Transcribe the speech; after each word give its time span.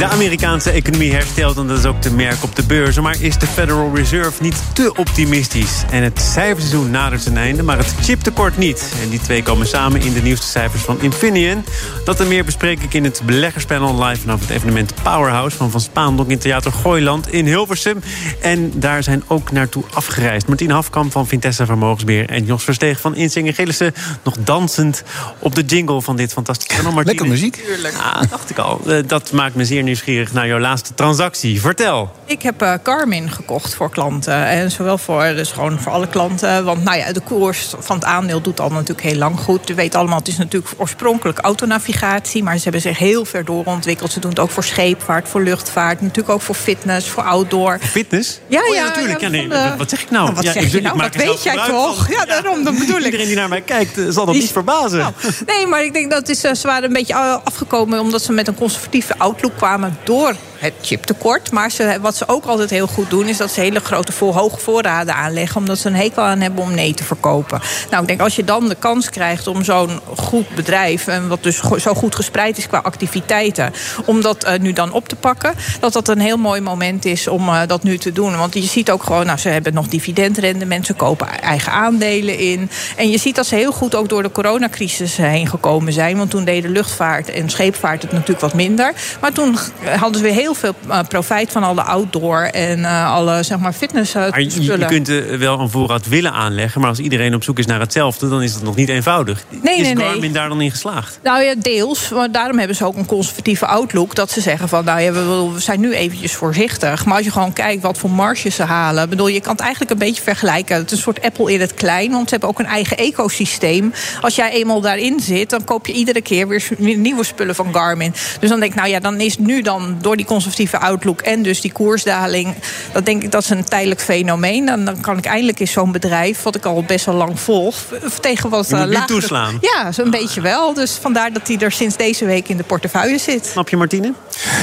De 0.00 0.06
Amerikaanse 0.06 0.70
economie 0.70 1.12
herstelt 1.12 1.56
en 1.56 1.66
dat 1.66 1.78
is 1.78 1.84
ook 1.84 2.00
te 2.00 2.12
merken 2.12 2.42
op 2.42 2.56
de 2.56 2.62
beurzen. 2.62 3.02
Maar 3.02 3.16
is 3.20 3.38
de 3.38 3.46
Federal 3.46 3.90
Reserve 3.94 4.42
niet 4.42 4.62
te 4.72 4.92
optimistisch? 4.96 5.82
En 5.90 6.02
het 6.02 6.20
cijferseizoen 6.20 6.90
nadert 6.90 7.22
zijn 7.22 7.36
einde, 7.36 7.62
maar 7.62 7.78
het 7.78 7.94
chiptekort 8.02 8.58
niet. 8.58 8.92
En 9.02 9.08
die 9.08 9.20
twee 9.20 9.42
komen 9.42 9.66
samen 9.66 10.00
in 10.00 10.12
de 10.12 10.22
nieuwste 10.22 10.46
cijfers 10.46 10.82
van 10.82 11.00
Infineon. 11.00 11.64
Dat 12.04 12.20
en 12.20 12.28
meer 12.28 12.44
bespreek 12.44 12.82
ik 12.82 12.94
in 12.94 13.04
het 13.04 13.22
beleggerspanel 13.24 14.04
live 14.04 14.20
vanaf 14.20 14.40
het 14.40 14.50
evenement 14.50 14.94
Powerhouse 15.02 15.56
van 15.56 15.70
Van 15.70 15.80
Spaandonk 15.80 16.30
in 16.30 16.38
Theater 16.38 16.72
Gooiland 16.72 17.32
in 17.32 17.46
Hilversum. 17.46 18.00
En 18.40 18.72
daar 18.74 19.02
zijn 19.02 19.22
ook 19.26 19.52
naartoe 19.52 19.84
afgereisd. 19.92 20.46
Martien 20.46 20.70
Hafkamp 20.70 21.12
van 21.12 21.26
Vintessa 21.26 21.66
Vermogensbeheer 21.66 22.28
en 22.28 22.44
Jos 22.44 22.64
Versteeg 22.64 23.00
van 23.00 23.14
Insinger 23.14 23.54
Gillissen. 23.54 23.94
Nog 24.22 24.36
dansend 24.44 25.02
op 25.38 25.54
de 25.54 25.62
jingle 25.62 26.02
van 26.02 26.16
dit 26.16 26.32
fantastische 26.32 26.82
panel. 26.82 27.02
Lekker 27.04 27.28
muziek. 27.28 27.56
Tuurlijk. 27.56 27.94
Ah, 27.94 28.30
dacht 28.30 28.50
ik 28.50 28.58
al. 28.58 28.80
Eh, 28.86 28.98
dat 29.06 29.32
maakt 29.32 29.54
me 29.54 29.64
zeer 29.64 29.88
nieuwsgierig 29.90 30.32
naar 30.32 30.46
jouw 30.46 30.58
laatste 30.58 30.94
transactie. 30.94 31.60
Vertel. 31.60 32.12
Ik 32.24 32.42
heb 32.42 32.62
uh, 32.62 32.74
Garmin 32.82 33.30
gekocht 33.30 33.74
voor 33.74 33.90
klanten. 33.90 34.46
En 34.46 34.70
zowel 34.70 34.98
voor, 34.98 35.22
dus 35.22 35.52
gewoon 35.52 35.80
voor 35.80 35.92
alle 35.92 36.08
klanten. 36.08 36.64
Want 36.64 36.84
nou 36.84 36.98
ja, 36.98 37.12
de 37.12 37.20
koers 37.20 37.74
van 37.78 37.96
het 37.96 38.04
aandeel 38.04 38.40
doet 38.40 38.60
al 38.60 38.70
natuurlijk 38.70 39.00
heel 39.00 39.16
lang 39.16 39.38
goed. 39.38 39.68
Je 39.68 39.74
weet 39.74 39.94
allemaal, 39.94 40.18
het 40.18 40.28
is 40.28 40.36
natuurlijk 40.36 40.74
oorspronkelijk 40.76 41.38
autonavigatie. 41.38 42.42
Maar 42.42 42.56
ze 42.56 42.62
hebben 42.62 42.80
zich 42.80 42.98
heel 42.98 43.24
ver 43.24 43.44
doorontwikkeld. 43.44 44.12
Ze 44.12 44.20
doen 44.20 44.30
het 44.30 44.38
ook 44.38 44.50
voor 44.50 44.64
scheepvaart, 44.64 45.28
voor 45.28 45.42
luchtvaart. 45.42 46.00
Natuurlijk 46.00 46.28
ook 46.28 46.42
voor 46.42 46.54
fitness, 46.54 47.08
voor 47.08 47.22
outdoor. 47.22 47.78
Fitness? 47.80 48.40
Ja, 48.46 48.60
oh, 48.68 48.74
ja, 48.74 48.84
natuurlijk. 48.84 49.20
Ja, 49.20 49.28
nee, 49.28 49.48
de... 49.48 49.74
Wat 49.78 49.90
zeg 49.90 50.02
ik 50.02 50.10
nou? 50.10 50.32
wat 50.34 50.44
ja, 50.44 50.52
zeg 50.52 50.72
je 50.72 50.80
nou? 50.80 50.98
Dat 50.98 51.14
weet 51.14 51.42
jij 51.42 51.66
toch? 51.66 52.10
Ja, 52.10 52.24
daarom, 52.24 52.64
dat 52.64 52.78
bedoel 52.78 52.98
ik. 52.98 53.04
Iedereen 53.10 53.26
die 53.26 53.36
naar 53.36 53.48
mij 53.48 53.60
kijkt 53.60 53.98
eh, 53.98 54.04
zal 54.08 54.26
dat 54.26 54.34
niet 54.34 54.52
verbazen. 54.52 54.98
Nou, 54.98 55.12
nee, 55.46 55.66
maar 55.66 55.84
ik 55.84 55.92
denk 55.92 56.10
dat 56.10 56.28
is, 56.28 56.40
ze 56.40 56.60
waren 56.62 56.84
een 56.84 56.92
beetje 56.92 57.14
afgekomen... 57.44 58.00
omdat 58.00 58.22
ze 58.22 58.32
met 58.32 58.48
een 58.48 58.54
conservatieve 58.54 59.18
outlook 59.18 59.56
kwamen 59.56 59.79
door 60.04 60.34
het 60.60 60.72
chiptekort. 60.82 61.50
Maar 61.52 61.72
wat 62.00 62.16
ze 62.16 62.28
ook 62.28 62.44
altijd 62.44 62.70
heel 62.70 62.86
goed 62.86 63.10
doen, 63.10 63.26
is 63.26 63.36
dat 63.36 63.50
ze 63.50 63.60
hele 63.60 63.80
grote 63.80 64.12
voor, 64.12 64.34
hoge 64.34 64.58
voorraden 64.58 65.14
aanleggen. 65.14 65.56
Omdat 65.56 65.78
ze 65.78 65.88
een 65.88 65.94
hekel 65.94 66.22
aan 66.22 66.40
hebben 66.40 66.62
om 66.62 66.74
nee 66.74 66.94
te 66.94 67.04
verkopen. 67.04 67.60
Nou, 67.90 68.02
ik 68.02 68.08
denk 68.08 68.20
als 68.20 68.36
je 68.36 68.44
dan 68.44 68.68
de 68.68 68.74
kans 68.74 69.10
krijgt 69.10 69.46
om 69.46 69.64
zo'n 69.64 70.00
goed 70.16 70.54
bedrijf, 70.54 71.06
en 71.06 71.28
wat 71.28 71.42
dus 71.42 71.60
zo 71.78 71.94
goed 71.94 72.14
gespreid 72.14 72.58
is 72.58 72.66
qua 72.66 72.78
activiteiten, 72.78 73.72
om 74.04 74.20
dat 74.20 74.46
uh, 74.46 74.58
nu 74.58 74.72
dan 74.72 74.92
op 74.92 75.08
te 75.08 75.16
pakken, 75.16 75.54
dat 75.80 75.92
dat 75.92 76.08
een 76.08 76.20
heel 76.20 76.36
mooi 76.36 76.60
moment 76.60 77.04
is 77.04 77.28
om 77.28 77.48
uh, 77.48 77.60
dat 77.66 77.82
nu 77.82 77.98
te 77.98 78.12
doen. 78.12 78.36
Want 78.36 78.54
je 78.54 78.62
ziet 78.62 78.90
ook 78.90 79.02
gewoon, 79.02 79.26
nou, 79.26 79.38
ze 79.38 79.48
hebben 79.48 79.74
nog 79.74 79.88
dividendrendement, 79.88 80.86
ze 80.86 80.94
kopen 80.94 81.40
eigen 81.40 81.72
aandelen 81.72 82.38
in. 82.38 82.70
En 82.96 83.10
je 83.10 83.18
ziet 83.18 83.34
dat 83.34 83.46
ze 83.46 83.54
heel 83.54 83.72
goed 83.72 83.94
ook 83.94 84.08
door 84.08 84.22
de 84.22 84.32
coronacrisis 84.32 85.16
heen 85.16 85.48
gekomen 85.48 85.92
zijn. 85.92 86.16
Want 86.16 86.30
toen 86.30 86.44
deden 86.44 86.70
luchtvaart 86.70 87.30
en 87.30 87.50
scheepvaart 87.50 88.02
het 88.02 88.12
natuurlijk 88.12 88.40
wat 88.40 88.54
minder. 88.54 88.92
Maar 89.20 89.32
toen 89.32 89.58
hadden 89.84 90.16
ze 90.16 90.22
weer 90.22 90.32
heel 90.32 90.49
veel 90.54 90.74
uh, 90.88 90.98
profijt 91.08 91.52
van 91.52 91.62
alle 91.62 91.82
outdoor 91.82 92.42
en 92.42 92.78
uh, 92.78 93.12
alle 93.12 93.42
zeg 93.42 93.58
maar, 93.58 93.72
fitness 93.72 94.14
maar 94.14 94.40
je, 94.40 94.62
je, 94.62 94.84
kunt 94.86 95.08
wel 95.38 95.60
een 95.60 95.70
voorraad 95.70 96.08
willen 96.08 96.32
aanleggen, 96.32 96.80
maar 96.80 96.90
als 96.90 96.98
iedereen 96.98 97.34
op 97.34 97.44
zoek 97.44 97.58
is 97.58 97.66
naar 97.66 97.80
hetzelfde, 97.80 98.28
dan 98.28 98.42
is 98.42 98.52
dat 98.52 98.62
nog 98.62 98.76
niet 98.76 98.88
eenvoudig. 98.88 99.44
Nee, 99.62 99.78
is 99.78 99.82
nee, 99.82 99.96
Garmin 99.96 100.20
nee. 100.20 100.30
daar 100.30 100.48
dan 100.48 100.60
in 100.60 100.70
geslaagd? 100.70 101.18
Nou 101.22 101.42
ja, 101.42 101.54
deels. 101.58 102.08
Maar 102.08 102.32
daarom 102.32 102.58
hebben 102.58 102.76
ze 102.76 102.84
ook 102.84 102.96
een 102.96 103.06
conservatieve 103.06 103.66
outlook. 103.66 104.14
Dat 104.14 104.30
ze 104.30 104.40
zeggen 104.40 104.68
van, 104.68 104.84
nou 104.84 105.00
ja, 105.00 105.12
we, 105.12 105.50
we 105.54 105.60
zijn 105.60 105.80
nu 105.80 105.94
eventjes 105.94 106.34
voorzichtig. 106.34 107.04
Maar 107.04 107.16
als 107.16 107.24
je 107.24 107.30
gewoon 107.30 107.52
kijkt 107.52 107.82
wat 107.82 107.98
voor 107.98 108.10
marges 108.10 108.54
ze 108.54 108.62
halen. 108.62 109.08
Bedoel, 109.08 109.28
je 109.28 109.40
kan 109.40 109.52
het 109.52 109.60
eigenlijk 109.60 109.90
een 109.90 109.98
beetje 109.98 110.22
vergelijken. 110.22 110.76
Het 110.76 110.86
is 110.86 110.92
een 110.92 111.02
soort 111.02 111.22
Apple 111.22 111.52
in 111.52 111.60
het 111.60 111.74
klein, 111.74 112.10
want 112.10 112.24
ze 112.24 112.30
hebben 112.30 112.48
ook 112.48 112.58
een 112.58 112.66
eigen 112.66 112.96
ecosysteem. 112.96 113.92
Als 114.20 114.34
jij 114.34 114.50
eenmaal 114.50 114.80
daarin 114.80 115.20
zit, 115.20 115.50
dan 115.50 115.64
koop 115.64 115.86
je 115.86 115.92
iedere 115.92 116.20
keer 116.20 116.48
weer, 116.48 116.68
weer 116.78 116.96
nieuwe 116.96 117.24
spullen 117.24 117.54
van 117.54 117.74
Garmin. 117.74 118.14
Dus 118.40 118.48
dan 118.48 118.60
denk 118.60 118.72
ik, 118.72 118.78
nou 118.78 118.88
ja, 118.90 119.00
dan 119.00 119.20
is 119.20 119.38
nu 119.38 119.62
dan 119.62 119.96
door 120.00 120.16
die 120.16 120.26
conservatieve 120.42 120.78
outlook 120.86 121.20
en 121.20 121.42
dus 121.42 121.60
die 121.60 121.72
koersdaling, 121.72 122.54
dat 122.92 123.06
denk 123.06 123.22
ik 123.22 123.30
dat 123.30 123.42
is 123.42 123.50
een 123.50 123.64
tijdelijk 123.64 124.00
fenomeen. 124.00 124.66
Dan, 124.66 124.84
dan 124.84 125.00
kan 125.00 125.18
ik 125.18 125.24
eindelijk 125.24 125.60
eens 125.60 125.72
zo'n 125.72 125.92
bedrijf, 125.92 126.42
wat 126.42 126.56
ik 126.56 126.64
al 126.64 126.82
best 126.82 127.04
wel 127.06 127.14
lang 127.14 127.40
volg, 127.40 127.74
tegen 128.20 128.50
wat 128.50 128.72
uh, 128.72 129.04
toeslaan. 129.04 129.58
Ja, 129.60 129.92
zo'n 129.92 130.10
beetje 130.10 130.40
wel. 130.40 130.74
Dus 130.74 130.92
vandaar 130.92 131.32
dat 131.32 131.48
hij 131.48 131.58
er 131.58 131.72
sinds 131.72 131.96
deze 131.96 132.24
week 132.24 132.48
in 132.48 132.56
de 132.56 132.62
portefeuille 132.62 133.18
zit. 133.18 133.46
Snap 133.46 133.68
je, 133.68 133.76
Martine? 133.76 134.12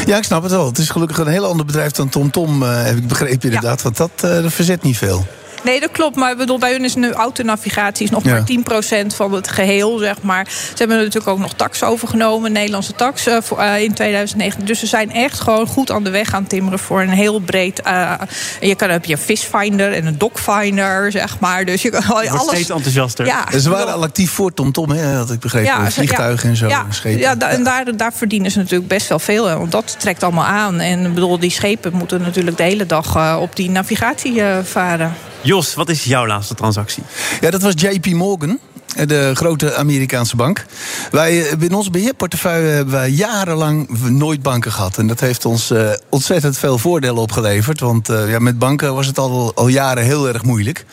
Ja, 0.06 0.18
ik 0.18 0.24
snap 0.24 0.44
het 0.44 0.52
wel. 0.52 0.66
Het 0.66 0.78
is 0.78 0.90
gelukkig 0.90 1.18
een 1.18 1.28
heel 1.28 1.46
ander 1.46 1.66
bedrijf 1.66 1.92
dan 1.92 2.10
TomTom, 2.10 2.64
eh, 2.64 2.84
heb 2.84 2.98
ik 2.98 3.08
begrepen 3.08 3.42
inderdaad. 3.42 3.82
Want 3.82 3.98
dat, 3.98 4.12
eh, 4.16 4.42
dat 4.42 4.54
verzet 4.54 4.84
niet 4.84 4.98
veel. 4.98 5.26
Nee, 5.68 5.80
dat 5.80 5.92
klopt. 5.92 6.16
Maar 6.16 6.32
ik 6.32 6.38
bedoel, 6.38 6.58
bij 6.60 6.72
hun 6.72 6.84
is 6.84 6.96
nu 6.96 7.12
autonavigatie 7.12 8.06
is 8.06 8.10
nog 8.12 8.24
Ja. 8.24 8.32
maar 8.32 8.44
10% 8.44 9.16
van 9.16 9.34
het 9.34 9.48
geheel, 9.48 9.98
zeg 9.98 10.22
maar. 10.22 10.46
Ze 10.50 10.74
hebben 10.78 10.98
natuurlijk 10.98 11.28
ook 11.28 11.40
nog 11.40 11.54
tax 11.54 11.84
overgenomen, 11.84 12.52
Nederlandse 12.52 12.94
tax 12.94 13.28
eh, 13.28 13.38
voor, 13.42 13.60
eh, 13.60 13.82
in 13.84 13.94
2019. 13.94 14.66
Dus 14.66 14.80
ze 14.80 14.86
zijn 14.88 15.12
echt 15.12 15.40
gewoon 15.40 15.68
goed 15.68 15.92
aan 15.92 16.04
de 16.04 16.10
weg 16.10 16.34
aan 16.34 16.40
het 16.42 16.50
timmeren 16.50 16.80
voor 16.80 17.02
een 17.02 17.10
heel 17.10 17.40
breed. 17.40 17.82
eh, 17.82 18.14
je 18.62 18.76
kan 18.76 18.90
heb 18.90 19.06
je 19.06 19.14
een 19.14 19.20
fishfinder 19.20 19.94
en 19.94 20.06
een 20.06 20.18
dogfinder, 20.18 21.12
zeg 21.12 21.40
maar. 21.40 21.66
Dus 21.66 21.82
je 21.82 21.90
kan 21.90 22.02
Je 22.02 22.08
wordt 22.08 22.30
alles. 22.30 22.44
steeds 22.48 22.70
enthousiaster. 22.70 23.26
Ja, 23.26 23.60
ze 23.60 23.70
waren 23.70 23.94
al 23.94 24.04
actief 24.04 24.32
voor 24.32 24.54
TomTom, 24.54 24.90
hè, 24.90 25.16
had 25.16 25.32
ik 25.32 25.40
begrepen. 25.40 25.68
Ja, 25.70 25.92
Vliegtuigen 25.92 26.50
en 26.50 26.56
zo, 26.56 26.68
Ja, 26.68 26.86
schepen. 26.90 27.20
ja, 27.20 27.36
da- 27.36 27.50
en 27.50 27.64
daar, 27.64 27.98
daar 27.98 28.14
verdienen 28.14 28.52
ze 28.52 28.58
natuurlijk 28.58 28.88
best 28.90 29.08
wel 29.08 29.20
veel. 29.20 29.46
hè, 29.46 29.58
Want 29.58 29.72
dat 29.72 29.96
trekt 30.00 30.24
allemaal 30.24 30.46
aan. 30.46 30.80
En 30.80 31.06
ik 31.06 31.14
bedoel, 31.14 31.40
die 31.40 31.52
schepen 31.52 31.94
moeten 31.94 32.22
natuurlijk 32.22 32.58
de 32.58 32.64
hele 32.64 32.86
dag 32.86 33.16
eh, 33.16 33.38
op 33.42 33.56
die 33.56 33.70
navigatie 33.70 34.42
eh, 34.42 34.58
varen. 34.64 35.14
Jos, 35.42 35.74
wat 35.74 35.90
is 35.90 36.04
jouw 36.04 36.28
laatste 36.28 36.54
transactie? 36.54 37.04
Ja, 37.40 37.50
dat 37.50 37.62
was 37.62 37.74
JP 37.76 38.06
Morgan. 38.06 38.60
De 39.06 39.32
grote 39.34 39.76
Amerikaanse 39.76 40.36
bank. 40.36 40.66
Wij, 41.12 41.50
eh, 41.50 41.62
in 41.62 41.74
onze 41.74 41.92
beheerportefeuille 41.92 42.70
hebben 42.70 42.94
wij 42.94 43.10
jarenlang 43.10 44.00
nooit 44.10 44.42
banken 44.42 44.72
gehad. 44.72 44.98
En 44.98 45.08
dat 45.08 45.20
heeft 45.20 45.46
ons 45.46 45.72
eh, 45.72 45.90
ontzettend 46.10 46.58
veel 46.58 46.78
voordelen 46.78 47.22
opgeleverd. 47.22 47.80
Want 47.80 48.10
eh, 48.10 48.30
ja, 48.30 48.40
met 48.40 48.60
banken 48.60 48.96
was 48.96 49.08
het 49.08 49.18
al, 49.18 49.52
al 49.56 49.68
jaren 49.68 50.04
heel 50.04 50.28
erg 50.28 50.44
moeilijk. 50.44 50.86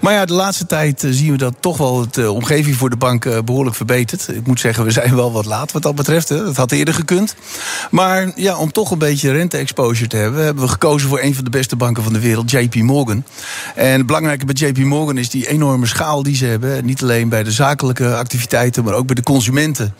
Maar 0.00 0.12
ja, 0.12 0.24
de 0.24 0.32
laatste 0.32 0.66
tijd 0.66 1.06
zien 1.10 1.30
we 1.30 1.36
dat 1.36 1.54
toch 1.60 1.76
wel 1.76 2.06
de 2.10 2.30
omgeving 2.30 2.76
voor 2.76 2.90
de 2.90 2.96
banken 2.96 3.36
eh, 3.36 3.42
behoorlijk 3.42 3.76
verbetert. 3.76 4.28
Ik 4.28 4.46
moet 4.46 4.60
zeggen, 4.60 4.84
we 4.84 4.90
zijn 4.90 5.16
wel 5.16 5.32
wat 5.32 5.44
laat 5.44 5.72
wat 5.72 5.82
dat 5.82 5.94
betreft. 5.94 6.28
Hè. 6.28 6.44
Dat 6.44 6.56
had 6.56 6.72
eerder 6.72 6.94
gekund. 6.94 7.34
Maar 7.90 8.32
ja, 8.36 8.56
om 8.56 8.72
toch 8.72 8.90
een 8.90 8.98
beetje 8.98 9.32
rente-exposure 9.32 10.08
te 10.08 10.16
hebben, 10.16 10.44
hebben 10.44 10.64
we 10.64 10.70
gekozen 10.70 11.08
voor 11.08 11.20
een 11.20 11.34
van 11.34 11.44
de 11.44 11.50
beste 11.50 11.76
banken 11.76 12.02
van 12.02 12.12
de 12.12 12.20
wereld, 12.20 12.50
JP 12.50 12.74
Morgan. 12.74 13.24
En 13.74 13.96
het 13.96 14.06
belangrijke 14.06 14.44
bij 14.44 14.68
JP 14.68 14.78
Morgan 14.78 15.18
is 15.18 15.30
die 15.30 15.48
enorme 15.48 15.86
schaal 15.86 16.22
die 16.22 16.36
ze 16.36 16.44
hebben. 16.46 16.84
Niet 16.84 17.02
alleen 17.02 17.28
bij 17.34 17.42
de 17.42 17.50
zakelijke 17.50 18.14
activiteiten, 18.16 18.84
maar 18.84 18.94
ook 18.94 19.06
bij 19.06 19.14
de 19.14 19.22
consumenten. 19.22 19.94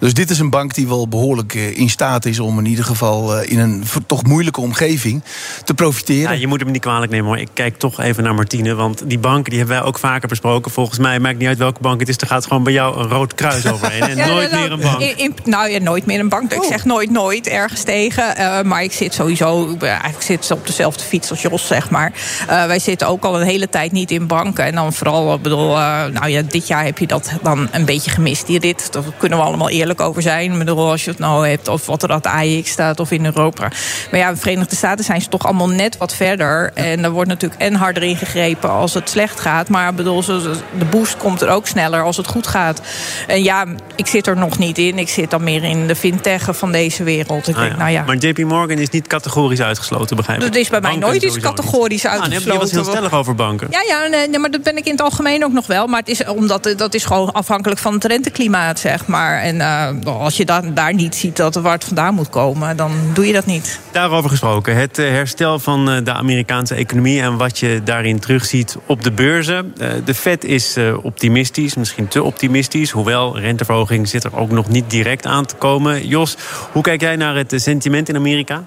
Dus 0.00 0.14
dit 0.14 0.30
is 0.30 0.38
een 0.38 0.50
bank 0.50 0.74
die 0.74 0.88
wel 0.88 1.08
behoorlijk 1.08 1.54
eh, 1.54 1.76
in 1.78 1.90
staat 1.90 2.24
is 2.24 2.38
om 2.38 2.58
in 2.58 2.66
ieder 2.66 2.84
geval 2.84 3.36
eh, 3.36 3.50
in 3.52 3.58
een 3.58 3.84
toch 4.06 4.24
moeilijke 4.24 4.60
omgeving 4.60 5.22
te 5.64 5.74
profiteren. 5.74 6.32
Ja, 6.32 6.40
je 6.40 6.46
moet 6.46 6.60
hem 6.60 6.70
niet 6.70 6.80
kwalijk 6.80 7.12
nemen 7.12 7.26
hoor. 7.26 7.38
Ik 7.38 7.48
kijk 7.54 7.78
toch 7.78 8.00
even 8.00 8.22
naar 8.24 8.34
Martine. 8.34 8.74
Want 8.74 9.02
die 9.06 9.18
banken 9.18 9.50
die 9.50 9.58
hebben 9.58 9.76
wij 9.78 9.86
ook 9.86 9.98
vaker 9.98 10.28
besproken. 10.28 10.70
Volgens 10.70 10.98
mij 10.98 11.20
maakt 11.20 11.38
niet 11.38 11.48
uit 11.48 11.58
welke 11.58 11.80
bank 11.80 12.00
het 12.00 12.08
is. 12.08 12.16
Er 12.16 12.26
gaat 12.26 12.46
gewoon 12.46 12.62
bij 12.62 12.72
jou 12.72 12.98
een 12.98 13.08
rood 13.08 13.34
kruis 13.34 13.66
overheen. 13.66 14.02
En 14.02 14.16
Ja, 14.20 14.26
nooit 14.26 14.50
nou, 14.50 14.62
meer 14.62 14.72
een 14.72 14.80
bank. 14.80 15.00
in- 15.00 15.18
in- 15.18 15.34
nou 15.44 15.68
ja, 15.70 15.78
nooit 15.78 16.06
meer 16.06 16.20
een 16.20 16.28
bank. 16.28 16.52
Ik 16.52 16.62
zeg 16.62 16.84
nooit, 16.84 17.10
nooit 17.10 17.46
ergens 17.46 17.82
tegen. 17.82 18.36
Eh, 18.36 18.62
maar 18.62 18.82
ik 18.82 18.92
zit 18.92 19.14
sowieso, 19.14 19.70
ik 19.70 19.78
ben 19.78 19.90
eigenlijk 19.90 20.22
zit 20.22 20.50
op 20.50 20.66
dezelfde 20.66 21.04
fiets 21.04 21.30
als 21.30 21.42
Jos, 21.42 21.66
zeg 21.66 21.90
maar. 21.90 22.12
Eh, 22.48 22.64
wij 22.64 22.78
zitten 22.78 23.08
ook 23.08 23.24
al 23.24 23.40
een 23.40 23.46
hele 23.46 23.68
tijd 23.68 23.92
niet 23.92 24.10
in 24.10 24.26
banken. 24.26 24.64
En 24.64 24.74
dan 24.74 24.92
vooral, 24.92 25.34
ik 25.34 25.42
bedoel, 25.42 25.76
eh, 25.76 26.04
nou 26.04 26.28
ja, 26.28 26.42
dit 26.42 26.66
jaar 26.66 26.79
heb 26.84 26.98
je 26.98 27.06
dat 27.06 27.30
dan 27.42 27.68
een 27.70 27.84
beetje 27.84 28.10
gemist, 28.10 28.46
die 28.46 28.58
rit. 28.58 28.92
Daar 28.92 29.02
kunnen 29.18 29.38
we 29.38 29.44
allemaal 29.44 29.68
eerlijk 29.70 30.00
over 30.00 30.22
zijn. 30.22 30.52
Ik 30.52 30.58
bedoel, 30.58 30.90
als 30.90 31.04
je 31.04 31.10
het 31.10 31.18
nou 31.18 31.48
hebt, 31.48 31.68
of 31.68 31.86
wat 31.86 32.02
er 32.02 32.10
aan 32.12 32.20
de 32.22 32.28
AX 32.58 32.70
staat, 32.70 33.00
of 33.00 33.10
in 33.10 33.24
Europa. 33.24 33.68
Maar 34.10 34.20
ja, 34.20 34.30
de 34.30 34.36
Verenigde 34.36 34.76
Staten 34.76 35.04
zijn 35.04 35.20
ze 35.20 35.28
toch 35.28 35.44
allemaal 35.44 35.68
net 35.68 35.96
wat 35.96 36.14
verder. 36.14 36.70
En 36.74 37.04
er 37.04 37.10
wordt 37.10 37.28
natuurlijk 37.28 37.60
en 37.60 37.74
harder 37.74 38.02
ingegrepen 38.02 38.70
als 38.70 38.94
het 38.94 39.08
slecht 39.10 39.40
gaat. 39.40 39.68
Maar 39.68 39.94
bedoel, 39.94 40.22
de 40.24 40.84
boost 40.90 41.16
komt 41.16 41.40
er 41.40 41.48
ook 41.48 41.66
sneller 41.66 42.02
als 42.04 42.16
het 42.16 42.26
goed 42.26 42.46
gaat. 42.46 42.80
En 43.26 43.42
ja, 43.42 43.64
ik 43.96 44.06
zit 44.06 44.26
er 44.26 44.36
nog 44.36 44.58
niet 44.58 44.78
in. 44.78 44.98
Ik 44.98 45.08
zit 45.08 45.30
dan 45.30 45.42
meer 45.44 45.64
in 45.64 45.86
de 45.86 45.96
fintech 45.96 46.48
van 46.50 46.72
deze 46.72 47.02
wereld. 47.02 47.48
Ik 47.48 47.54
Ah, 47.54 47.60
denk, 47.60 47.72
ja. 47.72 47.78
nou 47.78 47.90
ja. 47.90 48.02
Maar 48.06 48.16
JP 48.16 48.38
Morgan 48.38 48.78
is 48.78 48.90
niet 48.90 49.06
categorisch 49.06 49.60
uitgesloten, 49.60 50.16
begrijp 50.16 50.38
ik. 50.40 50.46
Dat 50.46 50.54
is 50.56 50.68
bij 50.68 50.80
mij 50.80 50.96
nooit 50.96 51.14
iets 51.22 51.24
sowieso 51.24 51.48
niet. 51.48 51.56
categorisch 51.56 52.06
Ah, 52.06 52.12
nee, 52.20 52.28
Je 52.28 52.34
was 52.34 52.44
heel 52.44 52.52
uitgesloten. 52.52 52.90
stellig 52.92 53.12
over 53.12 53.34
banken. 53.34 53.68
Ja, 53.70 53.80
ja 53.88 54.06
nee, 54.06 54.38
maar 54.38 54.50
dat 54.50 54.62
ben 54.62 54.76
ik 54.76 54.84
in 54.84 54.92
het 54.92 55.00
algemeen 55.02 55.44
ook 55.44 55.52
nog 55.52 55.66
wel. 55.66 55.86
Maar 55.86 55.98
het 56.00 56.08
is 56.08 56.24
omdat 56.24 56.59
dat, 56.62 56.78
dat 56.78 56.94
is 56.94 57.04
gewoon 57.04 57.32
afhankelijk 57.32 57.80
van 57.80 57.94
het 57.94 58.04
renteklimaat, 58.04 58.78
zeg 58.78 59.06
maar. 59.06 59.40
En 59.40 59.60
als 60.04 60.36
je 60.36 60.44
dan 60.44 60.74
daar 60.74 60.94
niet 60.94 61.14
ziet 61.14 61.36
dat 61.36 61.54
het 61.54 61.84
vandaan 61.84 62.14
moet 62.14 62.28
komen, 62.28 62.76
dan 62.76 62.92
doe 63.12 63.26
je 63.26 63.32
dat 63.32 63.46
niet. 63.46 63.80
Daarover 63.92 64.30
gesproken, 64.30 64.76
het 64.76 64.96
herstel 64.96 65.58
van 65.58 66.04
de 66.04 66.12
Amerikaanse 66.12 66.74
economie 66.74 67.20
en 67.20 67.36
wat 67.36 67.58
je 67.58 67.80
daarin 67.84 68.18
terugziet 68.18 68.76
op 68.86 69.02
de 69.02 69.12
beurzen. 69.12 69.74
de 70.04 70.14
Fed 70.14 70.44
is 70.44 70.76
optimistisch, 71.02 71.74
misschien 71.74 72.08
te 72.08 72.22
optimistisch. 72.22 72.90
Hoewel 72.90 73.38
renteverhoging 73.38 74.08
zit 74.08 74.24
er 74.24 74.36
ook 74.36 74.50
nog 74.50 74.68
niet 74.68 74.90
direct 74.90 75.26
aan 75.26 75.46
te 75.46 75.54
komen. 75.54 76.06
Jos, 76.06 76.36
hoe 76.72 76.82
kijk 76.82 77.00
jij 77.00 77.16
naar 77.16 77.36
het 77.36 77.52
sentiment 77.56 78.08
in 78.08 78.16
Amerika? 78.16 78.64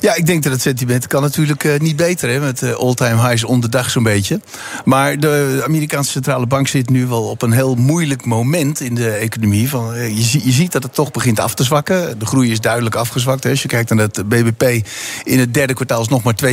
Ja, 0.00 0.14
ik 0.14 0.26
denk 0.26 0.42
dat 0.42 0.52
het 0.52 0.60
sentiment 0.60 1.06
kan 1.06 1.22
natuurlijk 1.22 1.64
uh, 1.64 1.78
niet 1.78 1.96
beter. 1.96 2.30
Hè, 2.30 2.40
met 2.40 2.62
uh, 2.62 2.72
all-time 2.72 3.28
highs 3.28 3.44
om 3.44 3.60
de 3.60 3.68
dag 3.68 3.90
zo'n 3.90 4.02
beetje. 4.02 4.40
Maar 4.84 5.20
de 5.20 5.62
Amerikaanse 5.64 6.10
centrale 6.10 6.46
bank 6.46 6.68
zit 6.68 6.90
nu 6.90 7.06
wel 7.06 7.22
op 7.22 7.42
een 7.42 7.52
heel 7.52 7.74
moeilijk 7.74 8.24
moment 8.24 8.80
in 8.80 8.94
de 8.94 9.10
economie. 9.10 9.68
Van, 9.68 9.94
uh, 9.94 10.08
je, 10.08 10.40
je, 10.44 10.52
ziet 10.52 10.72
dat 10.72 10.82
het 10.82 10.94
toch 10.94 11.10
begint 11.10 11.40
af 11.40 11.54
te 11.54 11.64
zwakken. 11.64 12.18
De 12.18 12.26
groei 12.26 12.50
is 12.50 12.60
duidelijk 12.60 12.94
afgezwakt. 12.94 13.44
Hè. 13.44 13.50
Als 13.50 13.62
je 13.62 13.68
kijkt 13.68 13.90
naar 13.90 14.04
het 14.04 14.28
BBP 14.28 14.86
in 15.24 15.38
het 15.38 15.54
derde 15.54 15.74
kwartaal 15.74 16.00
is 16.00 16.08
nog 16.08 16.22
maar 16.22 16.34
2% 16.44 16.46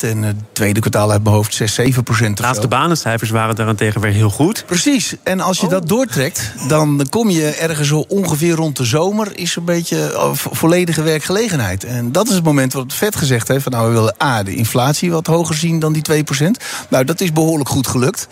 En 0.00 0.22
het 0.22 0.36
tweede 0.52 0.80
kwartaal 0.80 1.10
uit 1.10 1.22
mijn 1.22 1.34
hoofd 1.34 1.54
6, 1.54 1.74
7 1.74 2.02
procent. 2.02 2.36
De 2.36 2.42
laatste 2.42 2.68
banencijfers 2.68 3.30
waren 3.30 3.56
daarentegen 3.56 4.00
weer 4.00 4.12
heel 4.12 4.30
goed. 4.30 4.64
Precies. 4.66 5.14
En 5.22 5.40
als 5.40 5.60
je 5.60 5.68
dat 5.68 5.82
oh. 5.82 5.88
doortrekt, 5.88 6.52
dan 6.68 7.06
kom 7.10 7.30
je 7.30 7.46
ergens 7.46 7.88
zo 7.88 8.04
ongeveer 8.08 8.54
rond 8.54 8.76
de 8.76 8.84
zomer... 8.84 9.38
is 9.38 9.56
een 9.56 9.64
beetje 9.64 10.10
volledige 10.34 11.02
werkgelegenheid. 11.02 11.84
En 11.84 12.12
dat 12.12 12.28
is 12.28 12.35
het 12.36 12.44
moment 12.44 12.72
wat 12.72 12.82
het 12.82 12.94
vet 12.94 13.16
gezegd 13.16 13.48
heeft... 13.48 13.62
van 13.62 13.72
nou, 13.72 13.88
we 13.88 13.92
willen 13.92 14.14
A, 14.22 14.42
de 14.42 14.54
inflatie 14.54 15.10
wat 15.10 15.26
hoger 15.26 15.54
zien 15.54 15.78
dan 15.78 15.92
die 15.92 16.24
2% 16.24 16.46
Nou, 16.88 17.04
dat 17.04 17.20
is 17.20 17.32
behoorlijk 17.32 17.68
goed 17.68 17.86
gelukt. 17.86 18.28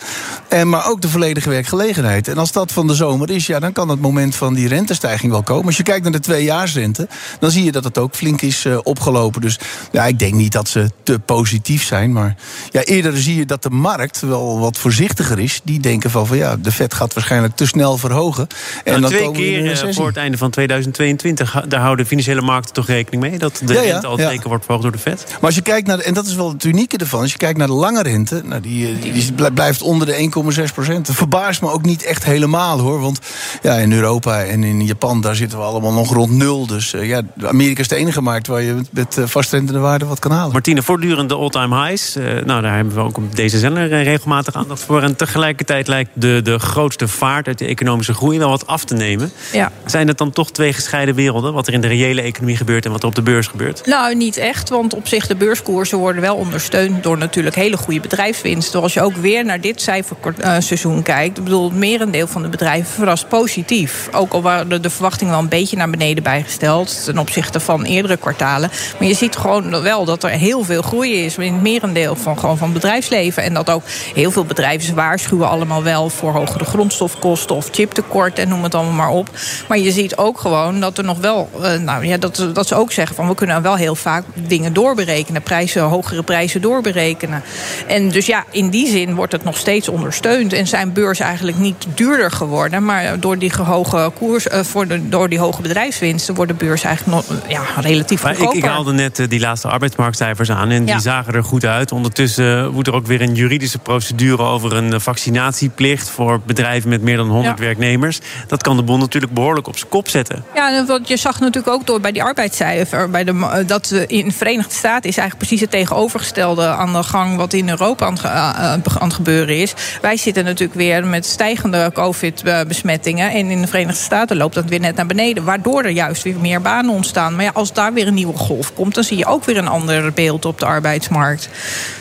En, 0.49 0.69
maar 0.69 0.89
ook 0.89 1.01
de 1.01 1.09
volledige 1.09 1.49
werkgelegenheid. 1.49 2.29
En 2.29 2.39
als 2.39 2.53
dat 2.53 2.73
van 2.73 2.87
de 2.87 2.95
zomer 2.95 3.31
is, 3.31 3.47
ja, 3.47 3.59
dan 3.59 3.73
kan 3.73 3.89
het 3.89 4.01
moment 4.01 4.35
van 4.35 4.55
die 4.55 4.69
rentestijging 4.69 5.33
wel 5.33 5.43
komen. 5.43 5.67
Als 5.67 5.77
je 5.77 5.83
kijkt 5.83 6.03
naar 6.03 6.13
de 6.13 6.21
tweejaarsrente, 6.21 7.09
dan 7.39 7.51
zie 7.51 7.65
je 7.65 7.73
dat 7.73 7.85
het 7.85 7.99
ook 7.99 8.15
flink 8.15 8.43
is 8.43 8.65
uh, 8.65 8.79
opgelopen. 8.83 9.41
Dus 9.41 9.59
ja, 9.93 10.05
ik 10.07 10.19
denk 10.19 10.35
niet 10.35 10.53
dat 10.53 10.69
ze 10.69 10.91
te 11.03 11.19
positief 11.19 11.85
zijn. 11.85 12.13
Maar 12.13 12.37
ja, 12.71 12.83
eerder 12.83 13.17
zie 13.17 13.37
je 13.37 13.47
dat 13.47 13.63
de 13.63 13.71
markt 13.71 14.21
wel 14.21 14.59
wat 14.59 14.79
voorzichtiger 14.79 15.39
is. 15.39 15.61
Die 15.65 15.81
denken 15.81 16.11
van, 16.11 16.27
van 16.27 16.37
ja, 16.37 16.57
de 16.57 16.73
vet 16.73 16.95
gaat 16.95 17.15
waarschijnlijk 17.15 17.57
te 17.57 17.67
snel 17.67 17.99
verhogen. 17.99 18.47
En 18.85 19.01
nou, 19.01 19.01
dan 19.01 19.11
twee 19.11 19.31
keer 19.31 19.85
eh, 19.85 19.95
voor 19.95 20.07
het 20.07 20.17
einde 20.17 20.39
van 20.39 20.51
2022, 20.51 21.65
daar 21.69 21.81
houden 21.81 22.07
financiële 22.07 22.41
markten 22.41 22.75
toch 22.75 22.87
rekening 22.87 23.23
mee? 23.23 23.39
Dat 23.39 23.61
de 23.65 23.73
ja, 23.73 23.94
rente 24.01 24.07
al 24.07 24.33
ja. 24.33 24.41
wordt 24.43 24.65
verhoogd 24.65 24.83
door 24.83 24.93
de 24.93 24.99
Fed. 24.99 25.27
Maar 25.31 25.41
als 25.41 25.55
je 25.55 25.63
kijkt 25.63 25.87
naar, 25.87 25.99
en 25.99 26.15
dat 26.15 26.27
is 26.27 26.35
wel 26.35 26.49
het 26.49 26.65
unieke 26.65 26.97
ervan, 26.97 27.21
als 27.21 27.33
je 27.33 27.39
kijkt 27.39 27.59
naar 27.59 27.67
de 27.67 27.73
lange 27.73 28.03
rente, 28.03 28.43
nou 28.45 28.61
die, 28.61 28.99
die, 28.99 29.33
blijft 29.53 29.83
onder 29.83 30.07
de 30.07 30.31
1,6 30.59 30.75
procent. 30.75 31.07
Dat 31.07 31.17
verbaast 31.17 31.61
me 31.61 31.71
ook 31.71 31.85
niet 31.85 32.03
echt 32.03 32.25
helemaal 32.25 32.79
hoor. 32.79 33.01
Want 33.01 33.19
ja, 33.63 33.75
in 33.75 33.93
Europa 33.93 34.45
en 34.45 34.65
in 34.65 34.85
Japan, 34.85 35.21
daar 35.21 35.35
zitten 35.35 35.59
we 35.59 35.65
allemaal 35.65 35.93
nog 35.93 36.13
rond 36.13 36.31
nul. 36.31 36.67
Dus 36.67 36.93
uh, 36.93 37.09
ja, 37.09 37.23
Amerika 37.43 37.81
is 37.81 37.89
de 37.89 37.97
enige 37.97 38.21
markt 38.21 38.47
waar 38.47 38.63
je 38.63 38.81
met 38.91 39.17
uh, 39.19 39.27
vastrentende 39.27 39.81
waarde 39.81 40.05
wat 40.05 40.19
kan 40.19 40.31
halen. 40.31 40.53
Martine, 40.53 40.83
voortdurende 40.83 41.35
all-time 41.35 41.87
highs. 41.87 42.17
Uh, 42.17 42.25
nou, 42.25 42.63
daar 42.63 42.75
hebben 42.75 42.95
we 42.95 43.01
ook 43.01 43.17
op 43.17 43.37
deze 43.37 43.59
zender 43.59 44.03
regelmatig 44.03 44.55
aandacht 44.55 44.83
voor. 44.83 45.03
En 45.03 45.17
tegelijkertijd 45.17 45.89
lijkt 45.89 46.11
de, 46.15 46.41
de 46.43 46.59
grootste 46.59 47.09
vaart 47.09 47.47
uit 47.47 47.59
de 47.59 47.67
economische 47.67 48.15
groei 48.15 48.39
wel 48.39 48.49
wat 48.49 48.67
af 48.67 48.85
te 48.85 48.95
nemen. 48.95 49.33
Ja. 49.53 49.73
Zijn 49.87 50.09
het 50.09 50.19
dan 50.19 50.31
toch 50.31 50.51
twee 50.51 50.73
gescheiden 50.73 51.15
werelden? 51.15 51.53
Wat 51.53 51.67
er 51.67 51.73
in 51.73 51.81
de 51.81 51.87
reële 51.87 52.23
economie 52.23 52.57
gebeurt 52.57 52.85
en 52.85 52.91
wat 52.91 53.03
er 53.03 53.09
op 53.09 53.15
de 53.15 53.23
beurs 53.23 53.47
gebeurt? 53.47 53.83
Nou, 53.85 54.15
niet 54.15 54.37
echt. 54.37 54.69
Want 54.69 54.95
op 54.95 55.09
zich 55.09 55.27
de 55.27 55.35
beurskoersen 55.35 55.99
worden 55.99 56.23
wel 56.23 56.37
ondersteund 56.37 57.03
door 57.03 57.19
natuurlijk 57.19 57.55
hele 57.55 57.77
goede 57.77 58.01
bedrijfswinsten. 58.01 58.83
Als 58.83 58.95
je 58.95 59.03
ook 59.03 59.17
weer 59.17 59.45
naar 59.45 59.61
dit 59.61 59.81
cijferseizoen 59.81 61.03
kijkt. 61.03 61.39
Ik 61.39 61.45
bedoel, 61.45 61.65
het 61.65 61.79
merendeel 61.79 62.27
van 62.27 62.43
de 62.43 62.49
bedrijven 62.49 62.93
verrast 62.93 63.29
positief. 63.29 64.09
Ook 64.13 64.33
al 64.33 64.43
waren 64.43 64.83
de 64.83 64.91
verwachtingen 64.91 65.33
wel 65.33 65.43
een 65.43 65.49
beetje 65.49 65.77
naar 65.77 65.91
beneden 65.91 66.23
bijgesteld 66.23 67.05
ten 67.05 67.19
opzichte 67.19 67.61
van 67.61 67.85
eerdere 67.85 68.17
kwartalen. 68.17 68.71
Maar 68.99 69.09
je 69.09 69.15
ziet 69.15 69.37
gewoon 69.37 69.83
wel 69.83 70.05
dat 70.05 70.25
er 70.25 70.31
heel 70.31 70.65
veel 70.65 70.83
groei 70.83 71.25
is 71.25 71.37
in 71.37 71.53
het 71.53 71.63
merendeel 71.63 72.17
van, 72.17 72.39
gewoon 72.39 72.59
van 72.59 72.73
bedrijfsleven. 72.73 73.43
En 73.43 73.55
dat 73.55 73.71
ook 73.71 73.83
heel 74.15 74.31
veel 74.31 74.45
bedrijven 74.45 74.95
waarschuwen 74.95 75.49
allemaal 75.49 75.83
wel 75.83 76.09
voor 76.09 76.33
hogere 76.33 76.65
grondstofkosten 76.65 77.57
of 77.57 77.69
chiptekort 77.71 78.39
en 78.39 78.49
noem 78.49 78.63
het 78.63 78.75
allemaal 78.75 78.93
maar 78.93 79.09
op. 79.09 79.31
Maar 79.69 79.79
je 79.79 79.93
ziet 79.93 80.17
ook 80.17 80.41
gewoon 80.41 80.81
dat 80.81 80.99
er 80.99 81.05
nog 81.05 81.19
wel, 81.19 81.51
uh, 81.61 81.73
nou 81.73 82.07
ja, 82.07 82.17
dat, 82.17 82.49
dat 82.53 82.67
ze 82.67 82.75
ook 82.75 82.93
zeggen 82.93 83.17
van 83.17 83.29
we 83.29 83.35
kunnen 83.35 83.63
wel 83.63 83.74
heel 83.77 83.95
vaak 83.95 84.25
dingen 84.35 84.73
doorberekenen. 84.73 85.43
Prijzen, 85.43 85.83
hogere 85.83 86.23
prijzen 86.23 86.61
doorberekenen. 86.61 87.43
En 87.87 88.09
dus 88.09 88.27
ja, 88.27 88.45
in 88.51 88.71
die 88.71 88.89
zin 88.89 89.15
wordt 89.15 89.33
het 89.33 89.45
nog 89.45 89.57
steeds 89.57 89.89
ondersteund. 89.89 90.53
En 90.53 90.67
zijn 90.67 90.93
beurs 90.93 91.21
eigenlijk 91.21 91.59
niet 91.59 91.87
duurder 91.95 92.31
geworden. 92.31 92.85
Maar 92.85 93.21
door 93.21 93.39
die 93.39 93.53
hoge 93.63 94.11
koers, 94.19 94.47
uh, 94.47 94.61
voor 94.61 94.87
de, 94.87 95.09
door 95.09 95.29
die 95.29 95.39
hoge 95.39 95.63
bedrijfswinsten, 95.63 96.35
wordt 96.35 96.51
de 96.51 96.65
beurs 96.65 96.83
eigenlijk 96.83 97.17
nog 97.17 97.39
ja, 97.49 97.63
relatief 97.81 98.23
maar 98.23 98.41
Ik, 98.41 98.53
ik 98.53 98.65
haalde 98.65 98.93
net 98.93 99.19
uh, 99.19 99.29
die 99.29 99.41
laatste 99.41 99.69
arbeidsmarktcijfers 99.69 100.51
aan. 100.51 100.71
En 100.71 100.85
die 100.85 101.01
zagen 101.01 101.35
er 101.35 101.45
goed 101.45 101.65
uit. 101.65 101.93
Ondertussen 101.93 102.73
moet 102.73 102.87
er 102.87 102.95
ook 102.95 103.07
weer 103.07 103.21
een 103.21 103.35
juridische 103.35 103.79
procedure 103.79 104.43
over 104.43 104.73
een 104.73 105.01
vaccinatieplicht 105.01 106.11
voor 106.11 106.41
bedrijven 106.47 106.89
met 106.89 107.03
meer 107.03 107.17
dan 107.17 107.29
100 107.29 107.59
werknemers. 107.59 108.21
Dat 108.47 108.63
kan 108.63 108.77
de 108.77 108.83
bond 108.83 109.01
natuurlijk 109.01 109.33
behoorlijk 109.33 109.67
op 109.67 109.77
zijn 109.77 109.91
kop 109.91 110.09
zetten. 110.09 110.45
Ja, 110.55 110.85
want 110.87 111.09
je 111.09 111.17
zag 111.17 111.41
natuurlijk 111.41 111.75
ook 111.75 111.87
door 111.87 112.01
bij 112.01 112.13
die 112.13 112.23
arbeidscijfer, 112.23 113.11
bij 113.11 113.25
de, 113.25 113.63
dat 113.67 113.91
in 114.07 114.29
de 114.29 114.35
Verenigde 114.35 114.75
Staten 114.75 115.09
is 115.09 115.17
eigenlijk 115.17 115.49
precies 115.49 115.61
het 115.61 115.71
tegenovergestelde 115.71 116.67
aan 116.67 116.93
de 116.93 117.03
gang 117.03 117.37
wat 117.37 117.53
in 117.53 117.69
Europa 117.69 118.07
aan, 118.07 118.21
aan, 118.21 118.83
aan 118.99 119.09
het 119.09 119.15
gebeuren 119.15 119.57
is. 119.57 119.75
Wij 120.01 120.17
zitten 120.17 120.45
natuurlijk 120.45 120.79
weer 120.79 121.07
met 121.07 121.27
stijgende 121.27 121.91
COVID-besmettingen. 121.93 123.31
En 123.31 123.51
in 123.51 123.61
de 123.61 123.67
Verenigde 123.67 124.03
Staten 124.03 124.37
loopt 124.37 124.55
dat 124.55 124.69
weer 124.69 124.81
net 124.81 124.97
naar 124.97 125.07
beneden. 125.07 125.45
Waardoor 125.45 125.83
er 125.83 125.91
juist 125.91 126.23
weer 126.23 126.39
meer 126.39 126.61
banen 126.61 126.95
ontstaan. 126.95 127.35
Maar 127.35 127.45
ja, 127.45 127.51
als 127.55 127.73
daar 127.73 127.93
weer 127.93 128.07
een 128.07 128.15
nieuwe 128.15 128.37
golf 128.37 128.75
komt, 128.75 128.95
dan 128.95 129.05
zie 129.05 129.17
je 129.17 129.27
ook 129.27 129.45
weer 129.45 129.57
een 129.57 129.69
ander 129.69 130.13
beeld 130.13 130.45
op 130.45 130.59
de 130.59 130.67
arbeidsmarkt. 130.67 131.49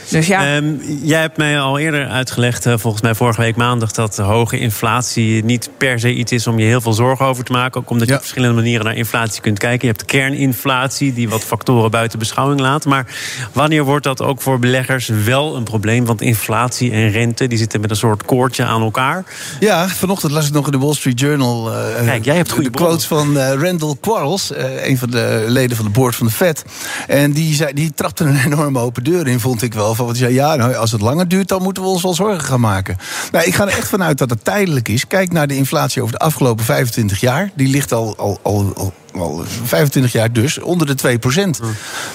Dus 0.10 0.28
ja. 0.28 0.56
Um, 0.56 0.82
jij 1.02 1.22
hebt 1.22 1.38
mij 1.38 1.60
al 1.60 1.80
eerder 1.80 2.08
uitgelegd, 2.08 2.66
uh, 2.66 2.74
volgens 2.78 3.04
mij 3.04 3.16
vorige 3.16 3.42
week 3.42 3.56
maandag, 3.56 3.92
dat 3.92 4.18
hoge 4.18 4.60
inflatie 4.60 5.44
niet 5.44 5.70
per 5.78 6.00
se 6.00 6.14
iets 6.14 6.32
is 6.32 6.48
om 6.48 6.60
je 6.60 6.66
heel 6.66 6.82
veel 6.82 6.94
zorgen 6.94 7.26
over 7.26 7.44
te 7.44 7.52
maken. 7.52 7.82
Ook 7.82 7.90
omdat 7.90 8.08
je 8.08 8.14
op 8.14 8.20
verschillende 8.20 8.56
manieren 8.56 8.86
naar 8.86 8.96
inflatie 8.96 9.42
kunt 9.42 9.60
kijken. 9.60 9.88
Je 9.88 9.94
hebt 9.94 10.06
kerninflatie, 10.06 11.14
die 11.14 11.30
wat 11.30 11.44
factoren 11.54 11.92
buiten 11.92 12.20
beschouwing 12.20 12.60
laat. 12.60 12.86
Maar 12.86 13.06
wanneer 13.52 13.84
wordt 13.84 14.04
dat 14.04 14.22
ook 14.22 14.42
voor 14.42 14.60
beleggers 14.60 15.08
wel 15.08 15.56
een 15.56 15.64
probleem? 15.64 16.06
Want 16.06 16.22
inflatie 16.22 16.92
en 16.92 17.12
rente 17.12 17.48
die 17.48 17.58
zitten 17.58 17.82
met 17.82 17.90
een 17.90 17.96
soort 17.96 18.26
koordje 18.26 18.64
aan 18.64 18.82
elkaar. 18.82 19.24
Ja, 19.60 19.88
vanochtend 19.88 20.32
las 20.32 20.48
ik 20.48 20.54
nog 20.54 20.66
in 20.66 20.72
de 20.72 20.78
Wall 20.78 20.94
Street 20.94 21.20
Journal. 21.20 21.72
Uh, 21.72 22.06
Kijk, 22.06 22.26
jij 22.26 22.36
hebt 22.36 22.52
goede 22.52 22.70
de 22.70 22.78
quotes 22.78 23.06
van 23.06 23.38
uh, 23.38 23.54
Randall 23.54 23.96
Quarles, 24.02 24.52
een 24.84 24.98
van 24.98 25.10
de 25.10 25.46
leden 25.48 25.76
van 25.76 25.86
de 25.86 25.92
board 25.92 26.16
van 26.16 26.28
de 26.28 26.34
Fed. 26.34 26.66
En 27.08 27.32
die, 27.32 27.56
zei, 27.56 27.74
die 27.74 27.94
trapte 27.94 28.24
een 28.24 28.42
enorme 28.46 28.80
open 28.80 29.04
deur 29.04 29.28
in, 29.28 29.40
vond 29.40 29.62
ik 29.62 29.74
wel. 29.74 29.96
Van 29.96 30.06
want 30.06 30.18
zei, 30.18 30.34
ja, 30.34 30.56
nou, 30.56 30.76
als 30.76 30.92
het 30.92 31.02
langer 31.02 31.28
duurt, 31.28 31.48
dan 31.48 31.62
moeten 31.62 31.84
we 31.84 31.90
ons 31.90 32.02
wel 32.02 32.14
zorgen 32.14 32.44
gaan 32.44 32.60
maken. 32.60 32.98
Nou, 33.32 33.46
ik 33.46 33.56
ga 33.56 33.64
er 33.64 33.78
echt 33.78 33.90
vanuit 33.90 34.18
dat 34.18 34.30
het 34.30 34.44
tijdelijk 34.44 34.88
is. 34.88 35.08
Kijk 35.08 35.32
naar 35.32 35.48
de 35.48 35.56
inflatie 35.56 36.02
over 36.02 36.14
de 36.14 36.24
afgelopen 36.24 36.66
25 36.66 37.20
jaar. 37.20 37.52
Die 37.56 37.68
ligt 37.68 37.92
al, 37.92 38.18
al, 38.18 38.40
al 38.42 38.74
al 38.76 38.94
25 39.64 40.12
jaar 40.12 40.32
dus, 40.32 40.60
onder 40.60 40.88
de 40.88 40.96
2 40.96 41.20
procent. 41.20 41.60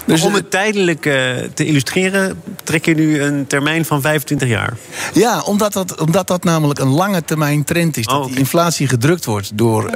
Dus, 0.04 0.22
om 0.22 0.34
het 0.34 0.44
eh, 0.44 0.50
tijdelijk 0.50 1.06
uh, 1.06 1.14
te 1.54 1.66
illustreren, 1.66 2.42
trek 2.64 2.84
je 2.84 2.94
nu 2.94 3.22
een 3.22 3.46
termijn 3.46 3.84
van 3.84 4.00
25 4.00 4.48
jaar? 4.48 4.76
Ja, 5.12 5.40
omdat 5.40 5.72
dat, 5.72 6.00
omdat 6.00 6.26
dat 6.26 6.44
namelijk 6.44 6.78
een 6.78 6.88
lange 6.88 7.24
termijn 7.24 7.64
trend 7.64 7.96
is. 7.96 8.06
Dat 8.06 8.20
oh, 8.20 8.26
die 8.26 8.38
inflatie 8.38 8.88
gedrukt 8.88 9.24
wordt 9.24 9.50
door 9.54 9.84
uh, 9.84 9.92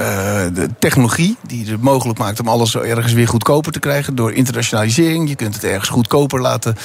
de 0.53 0.69
technologie, 0.79 1.37
die 1.47 1.71
het 1.71 1.81
mogelijk 1.81 2.19
maakt 2.19 2.39
om 2.39 2.47
alles 2.47 2.75
ergens 2.75 3.13
weer 3.13 3.27
goedkoper 3.27 3.71
te 3.71 3.79
krijgen. 3.79 4.15
Door 4.15 4.33
internationalisering, 4.33 5.29
je 5.29 5.35
kunt 5.35 5.53
het 5.53 5.63
ergens 5.63 5.89
goedkoper 5.89 6.41
laten 6.41 6.75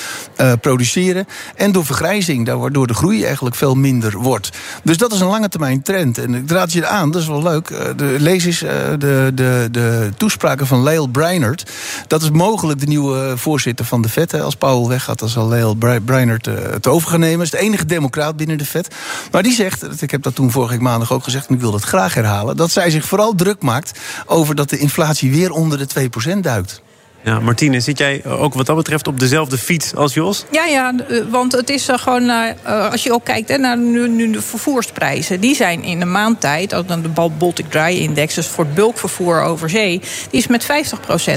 uh, 0.40 0.52
produceren. 0.60 1.26
En 1.54 1.72
door 1.72 1.84
vergrijzing, 1.84 2.48
waardoor 2.48 2.86
de 2.86 2.94
groei 2.94 3.24
eigenlijk 3.24 3.56
veel 3.56 3.74
minder 3.74 4.18
wordt. 4.18 4.50
Dus 4.82 4.96
dat 4.96 5.12
is 5.12 5.20
een 5.20 5.26
lange 5.26 5.48
termijn 5.48 5.82
trend. 5.82 6.18
En 6.18 6.34
ik 6.34 6.46
draad 6.46 6.72
je 6.72 6.86
aan, 6.86 7.10
dat 7.10 7.22
is 7.22 7.28
wel 7.28 7.42
leuk. 7.42 7.68
De, 7.96 8.16
lees 8.18 8.44
eens 8.44 8.58
de, 8.58 9.30
de, 9.34 9.68
de 9.70 10.07
toespraken 10.16 10.66
van 10.66 10.80
Lael 10.80 11.06
Breinert. 11.06 11.70
Dat 12.06 12.22
is 12.22 12.30
mogelijk 12.30 12.80
de 12.80 12.86
nieuwe 12.86 13.32
voorzitter 13.36 13.84
van 13.84 14.02
de 14.02 14.08
FED. 14.08 14.40
Als 14.40 14.54
Powell 14.54 14.88
weggaat, 14.88 15.18
dan 15.18 15.28
zal 15.28 15.48
Lael 15.48 15.74
Breinert 16.04 16.46
eh, 16.46 16.54
het 16.54 16.86
over 16.86 17.10
gaan 17.10 17.20
nemen. 17.20 17.44
is 17.44 17.50
de 17.50 17.58
enige 17.58 17.84
democraat 17.84 18.36
binnen 18.36 18.58
de 18.58 18.64
FED. 18.64 18.94
Maar 19.30 19.42
die 19.42 19.54
zegt, 19.54 20.02
ik 20.02 20.10
heb 20.10 20.22
dat 20.22 20.34
toen 20.34 20.50
vorige 20.50 20.80
maandag 20.80 21.12
ook 21.12 21.24
gezegd... 21.24 21.46
en 21.48 21.54
ik 21.54 21.60
wil 21.60 21.70
dat 21.70 21.82
graag 21.82 22.14
herhalen... 22.14 22.56
dat 22.56 22.70
zij 22.70 22.90
zich 22.90 23.04
vooral 23.04 23.34
druk 23.34 23.62
maakt 23.62 23.98
over 24.26 24.54
dat 24.54 24.70
de 24.70 24.78
inflatie 24.78 25.30
weer 25.30 25.50
onder 25.50 25.78
de 25.78 26.10
2% 26.36 26.38
duikt. 26.40 26.82
Ja, 27.22 27.40
Martine, 27.40 27.80
zit 27.80 27.98
jij 27.98 28.24
ook 28.24 28.54
wat 28.54 28.66
dat 28.66 28.76
betreft 28.76 29.06
op 29.06 29.20
dezelfde 29.20 29.58
fiets 29.58 29.94
als 29.94 30.14
Jos? 30.14 30.44
Ja, 30.50 30.64
ja, 30.64 30.92
eh, 31.08 31.20
want 31.30 31.52
het 31.52 31.70
is 31.70 31.88
uh, 31.88 31.98
gewoon, 31.98 32.22
uh, 32.22 32.90
als 32.90 33.02
je 33.02 33.12
ook 33.12 33.24
kijkt 33.24 33.48
hè, 33.48 33.56
naar 33.56 33.78
nu, 33.78 34.08
nu, 34.08 34.30
de 34.30 34.42
vervoersprijzen, 34.42 35.40
die 35.40 35.54
zijn 35.54 35.82
in 35.82 36.00
een 36.00 36.10
maand 36.10 36.40
tijd, 36.40 36.70
dan 36.70 37.02
de 37.02 37.08
Baltic 37.38 37.70
Dry 37.70 37.98
Index, 37.98 38.34
dus 38.34 38.46
voor 38.46 38.64
het 38.64 38.74
bulkvervoer 38.74 39.42
over 39.42 39.70
zee, 39.70 40.00
die 40.30 40.40
is 40.40 40.46
met 40.46 40.66
50% 40.66 40.66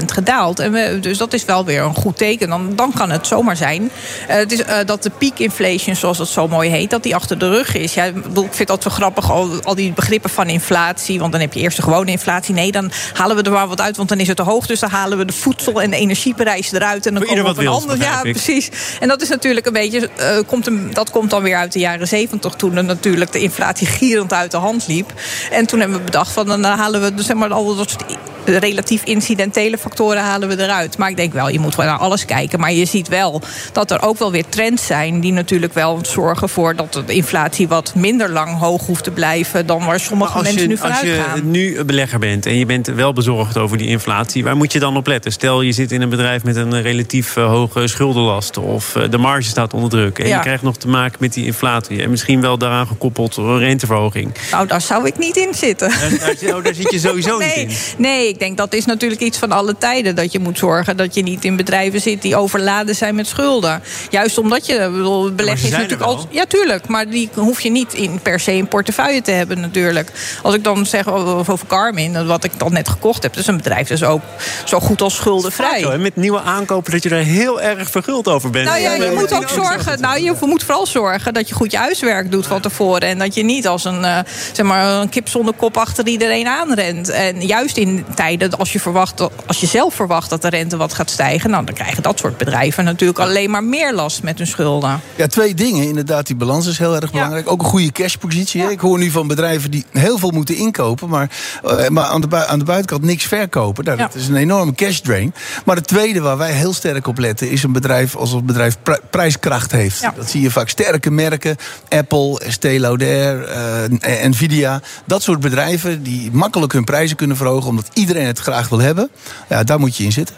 gedaald. 0.06 0.58
En 0.58 0.72
we, 0.72 0.98
dus 1.00 1.18
dat 1.18 1.32
is 1.32 1.44
wel 1.44 1.64
weer 1.64 1.82
een 1.82 1.94
goed 1.94 2.18
teken. 2.18 2.48
Dan, 2.48 2.72
dan 2.76 2.92
kan 2.92 3.10
het 3.10 3.26
zomaar 3.26 3.56
zijn 3.56 3.90
het 4.26 4.52
is, 4.52 4.62
dat 4.86 5.02
de 5.02 5.10
peak 5.10 5.38
inflation, 5.38 5.96
zoals 5.96 6.18
het 6.18 6.28
zo 6.28 6.48
mooi 6.48 6.70
heet, 6.70 6.90
dat 6.90 7.02
die 7.02 7.14
achter 7.14 7.38
de 7.38 7.48
rug 7.48 7.74
is. 7.74 7.94
Ja, 7.94 8.04
ik 8.04 8.14
vind 8.50 8.68
dat 8.68 8.84
wel 8.84 8.92
grappig, 8.92 9.30
al, 9.30 9.62
al 9.62 9.74
die 9.74 9.92
begrippen 9.92 10.30
van 10.30 10.48
inflatie, 10.48 11.18
want 11.18 11.32
dan 11.32 11.40
heb 11.40 11.52
je 11.52 11.60
eerst 11.60 11.76
de 11.76 11.82
gewone 11.82 12.10
inflatie. 12.10 12.54
Nee, 12.54 12.72
dan 12.72 12.90
halen 13.12 13.36
we 13.36 13.42
er 13.42 13.52
maar 13.52 13.68
wat 13.68 13.80
uit, 13.80 13.96
want 13.96 14.08
dan 14.08 14.18
is 14.18 14.28
het 14.28 14.36
te 14.36 14.42
hoog, 14.42 14.66
dus 14.66 14.80
dan 14.80 14.90
halen 14.90 15.18
we 15.18 15.24
de 15.24 15.32
voedsel 15.32 15.71
en 15.80 15.90
de 15.90 15.96
energieprijs 15.96 16.72
eruit. 16.72 17.06
En 17.06 17.14
dan 17.14 17.24
komen 17.24 17.44
we 17.44 17.50
op 17.50 17.58
een 17.58 17.66
ander. 17.66 17.98
Ja, 17.98 18.20
precies. 18.20 18.68
En 19.00 19.08
dat 19.08 19.22
is 19.22 19.28
natuurlijk 19.28 19.66
een 19.66 19.72
beetje. 19.72 20.08
Uh, 20.20 20.38
komt 20.46 20.66
een, 20.66 20.90
dat 20.92 21.10
komt 21.10 21.30
dan 21.30 21.42
weer 21.42 21.56
uit 21.56 21.72
de 21.72 21.78
jaren 21.78 22.08
zeventig. 22.08 22.54
Toen 22.54 22.76
er 22.76 22.84
natuurlijk 22.84 23.32
de 23.32 23.40
inflatie 23.40 23.86
gierend 23.86 24.32
uit 24.32 24.50
de 24.50 24.56
hand 24.56 24.86
liep. 24.86 25.12
En 25.50 25.66
toen 25.66 25.80
hebben 25.80 25.98
we 25.98 26.04
bedacht 26.04 26.32
van 26.32 26.46
dan 26.46 26.64
halen 26.64 27.02
we 27.02 27.14
dus 27.14 27.26
zeg 27.26 27.36
maar 27.36 27.52
al 27.52 27.76
dat 27.76 27.90
soort 27.90 28.04
relatief 28.44 29.04
incidentele 29.04 29.78
factoren 29.78 30.22
halen 30.22 30.48
we 30.48 30.62
eruit. 30.62 30.98
Maar 30.98 31.10
ik 31.10 31.16
denk 31.16 31.32
wel, 31.32 31.48
je 31.48 31.60
moet 31.60 31.74
wel 31.74 31.86
naar 31.86 31.98
alles 31.98 32.24
kijken. 32.24 32.60
Maar 32.60 32.72
je 32.72 32.84
ziet 32.84 33.08
wel 33.08 33.42
dat 33.72 33.90
er 33.90 34.02
ook 34.02 34.18
wel 34.18 34.30
weer 34.30 34.44
trends 34.48 34.86
zijn 34.86 35.20
die 35.20 35.32
natuurlijk 35.32 35.74
wel 35.74 35.98
zorgen 36.02 36.48
voor 36.48 36.76
dat 36.76 37.02
de 37.06 37.14
inflatie 37.14 37.68
wat 37.68 37.94
minder 37.94 38.30
lang 38.30 38.58
hoog 38.58 38.86
hoeft 38.86 39.04
te 39.04 39.10
blijven 39.10 39.66
dan 39.66 39.84
waar 39.84 40.00
sommige 40.00 40.42
mensen 40.42 40.68
nu 40.68 40.76
vanuit 40.76 41.06
gaan. 41.06 41.30
Als 41.30 41.40
je 41.40 41.44
nu 41.44 41.84
belegger 41.84 42.18
bent 42.18 42.46
en 42.46 42.58
je 42.58 42.66
bent 42.66 42.86
wel 42.86 43.12
bezorgd 43.12 43.58
over 43.58 43.78
die 43.78 43.88
inflatie, 43.88 44.44
waar 44.44 44.56
moet 44.56 44.72
je 44.72 44.78
dan 44.78 44.96
op 44.96 45.06
letten? 45.06 45.32
Stel 45.32 45.62
je 45.62 45.72
zit 45.72 45.92
in 45.92 46.02
een 46.02 46.08
bedrijf 46.08 46.44
met 46.44 46.56
een 46.56 46.82
relatief 46.82 47.36
eh, 47.36 47.46
hoge 47.46 47.86
schuldenlast 47.86 48.58
of 48.58 48.96
eh, 48.96 49.10
de 49.10 49.18
marge 49.18 49.48
staat 49.48 49.74
onder 49.74 49.90
druk 49.90 50.18
en 50.18 50.28
je 50.28 50.40
krijgt 50.40 50.62
nog 50.62 50.76
te 50.76 50.88
maken 50.88 51.16
met 51.20 51.32
die 51.32 51.44
inflatie 51.44 52.02
en 52.02 52.10
misschien 52.10 52.40
wel 52.40 52.58
daaraan 52.58 52.86
gekoppeld 52.86 53.36
renteverhoging. 53.36 54.32
Nou, 54.50 54.66
daar 54.66 54.80
zou 54.80 55.06
ik 55.06 55.18
niet 55.18 55.36
in 55.36 55.54
zitten. 55.54 55.88
Daar, 55.88 56.36
daar, 56.40 56.56
oh, 56.56 56.64
daar 56.64 56.74
zit 56.74 56.90
je 56.90 56.98
sowieso 56.98 57.38
nee, 57.38 57.66
niet 57.66 57.94
in. 57.96 58.02
Nee, 58.02 58.31
ik 58.32 58.38
denk 58.38 58.56
dat 58.56 58.74
is 58.74 58.84
natuurlijk 58.84 59.20
iets 59.20 59.38
van 59.38 59.52
alle 59.52 59.74
tijden. 59.78 60.14
Dat 60.14 60.32
je 60.32 60.38
moet 60.38 60.58
zorgen 60.58 60.96
dat 60.96 61.14
je 61.14 61.22
niet 61.22 61.44
in 61.44 61.56
bedrijven 61.56 62.00
zit 62.00 62.22
die 62.22 62.36
overladen 62.36 62.94
zijn 62.94 63.14
met 63.14 63.26
schulden. 63.26 63.82
Juist 64.10 64.38
omdat 64.38 64.66
je 64.66 64.90
bedoel, 64.92 65.32
beleggen 65.32 65.64
is 65.64 65.70
natuurlijk 65.70 66.02
al. 66.02 66.26
Ja, 66.30 66.44
tuurlijk. 66.44 66.88
Maar 66.88 67.08
die 67.08 67.28
hoef 67.34 67.60
je 67.60 67.70
niet 67.70 67.94
in, 67.94 68.20
per 68.22 68.40
se 68.40 68.56
in 68.56 68.68
portefeuille 68.68 69.22
te 69.22 69.30
hebben, 69.30 69.60
natuurlijk. 69.60 70.10
Als 70.42 70.54
ik 70.54 70.64
dan 70.64 70.86
zeg 70.86 71.08
over 71.08 71.58
Carmin, 71.66 72.26
wat 72.26 72.44
ik 72.44 72.58
dan 72.58 72.72
net 72.72 72.88
gekocht 72.88 73.22
heb, 73.22 73.32
dat 73.32 73.42
is 73.42 73.48
een 73.48 73.56
bedrijf 73.56 73.88
dus 73.88 74.04
ook 74.04 74.22
zo 74.64 74.80
goed 74.80 75.02
als 75.02 75.14
schuldenvrij. 75.14 75.80
Zo, 75.80 75.98
met 75.98 76.16
nieuwe 76.16 76.40
aankopen 76.40 76.92
dat 76.92 77.02
je 77.02 77.10
er 77.10 77.24
heel 77.24 77.60
erg 77.60 77.90
verguld 77.90 78.28
over 78.28 78.50
bent. 78.50 78.66
Nou 78.68 78.80
ja, 78.80 78.94
je 78.94 79.12
moet 79.14 79.34
ook 79.34 79.48
zorgen. 79.48 80.00
Nou, 80.00 80.20
je 80.20 80.34
moet 80.40 80.64
vooral 80.64 80.86
zorgen 80.86 81.34
dat 81.34 81.48
je 81.48 81.54
goed 81.54 81.70
je 81.70 81.78
huiswerk 81.78 82.30
doet 82.30 82.46
van 82.46 82.60
tevoren. 82.60 83.08
En 83.08 83.18
dat 83.18 83.34
je 83.34 83.42
niet 83.42 83.66
als 83.66 83.84
een, 83.84 84.00
uh, 84.00 84.18
zeg 84.52 84.66
maar, 84.66 85.00
een 85.00 85.08
kip 85.08 85.28
zonder 85.28 85.54
kop 85.54 85.76
achter 85.76 86.06
iedereen 86.06 86.46
aanrent. 86.46 87.08
En 87.08 87.46
juist 87.46 87.76
in 87.76 88.04
tijden 88.22 88.58
als 88.58 88.72
je, 88.72 88.80
verwacht, 88.80 89.28
als 89.46 89.60
je 89.60 89.66
zelf 89.66 89.94
verwacht 89.94 90.30
dat 90.30 90.42
de 90.42 90.48
rente 90.48 90.76
wat 90.76 90.94
gaat 90.94 91.10
stijgen, 91.10 91.50
nou, 91.50 91.64
dan 91.64 91.74
krijgen 91.74 92.02
dat 92.02 92.18
soort 92.18 92.36
bedrijven 92.36 92.84
natuurlijk 92.84 93.18
alleen 93.18 93.50
maar 93.50 93.64
meer 93.64 93.94
last 93.94 94.22
met 94.22 94.38
hun 94.38 94.46
schulden. 94.46 95.00
Ja, 95.16 95.26
twee 95.26 95.54
dingen. 95.54 95.88
Inderdaad, 95.88 96.26
die 96.26 96.36
balans 96.36 96.66
is 96.66 96.78
heel 96.78 96.96
erg 96.96 97.10
belangrijk. 97.10 97.50
Ook 97.50 97.62
een 97.62 97.68
goede 97.68 97.92
cashpositie. 97.92 98.70
Ik 98.70 98.80
hoor 98.80 98.98
nu 98.98 99.10
van 99.10 99.26
bedrijven 99.26 99.70
die 99.70 99.84
heel 99.90 100.18
veel 100.18 100.30
moeten 100.30 100.56
inkopen, 100.56 101.08
maar, 101.08 101.30
uh, 101.64 101.88
maar 101.88 102.04
aan, 102.04 102.20
de 102.20 102.46
aan 102.46 102.58
de 102.58 102.64
buitenkant 102.64 103.02
niks 103.02 103.24
verkopen. 103.24 103.84
Nou, 103.84 103.96
dat 103.96 104.14
is 104.14 104.28
een 104.28 104.36
enorme 104.36 104.74
cash 104.74 104.98
drain. 104.98 105.34
Maar 105.64 105.76
het 105.76 105.86
tweede 105.86 106.20
waar 106.20 106.36
wij 106.36 106.52
heel 106.52 106.72
sterk 106.72 107.06
op 107.06 107.18
letten, 107.18 107.50
is 107.50 107.62
een 107.62 107.72
bedrijf 107.72 108.16
als 108.16 108.32
een 108.32 108.46
bedrijf 108.46 108.76
prijskracht 109.10 109.72
heeft. 109.72 110.00
Dat 110.16 110.30
zie 110.30 110.40
je 110.40 110.50
vaak 110.50 110.68
sterke 110.68 111.10
merken. 111.10 111.56
Apple, 111.88 112.40
Estée 112.40 112.78
Lauder, 112.78 113.48
uh, 113.48 114.24
Nvidia. 114.24 114.80
Dat 115.04 115.22
soort 115.22 115.40
bedrijven 115.40 116.02
die 116.02 116.30
makkelijk 116.32 116.72
hun 116.72 116.84
prijzen 116.84 117.16
kunnen 117.16 117.36
verhogen, 117.36 117.68
omdat 117.68 117.88
iedereen 117.92 118.11
het 118.20 118.38
graag 118.38 118.68
wil 118.68 118.78
hebben. 118.78 119.10
Ja, 119.48 119.64
daar 119.64 119.80
moet 119.80 119.96
je 119.96 120.04
in 120.04 120.12
zitten. 120.12 120.36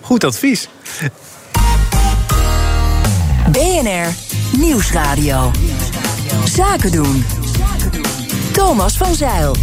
Goed 0.00 0.24
advies. 0.24 0.68
BNR 3.50 4.08
Nieuwsradio. 4.58 5.50
Zaken 6.44 6.92
doen. 6.92 7.24
Thomas 8.52 8.96
van 8.96 9.14
Zeil. 9.14 9.56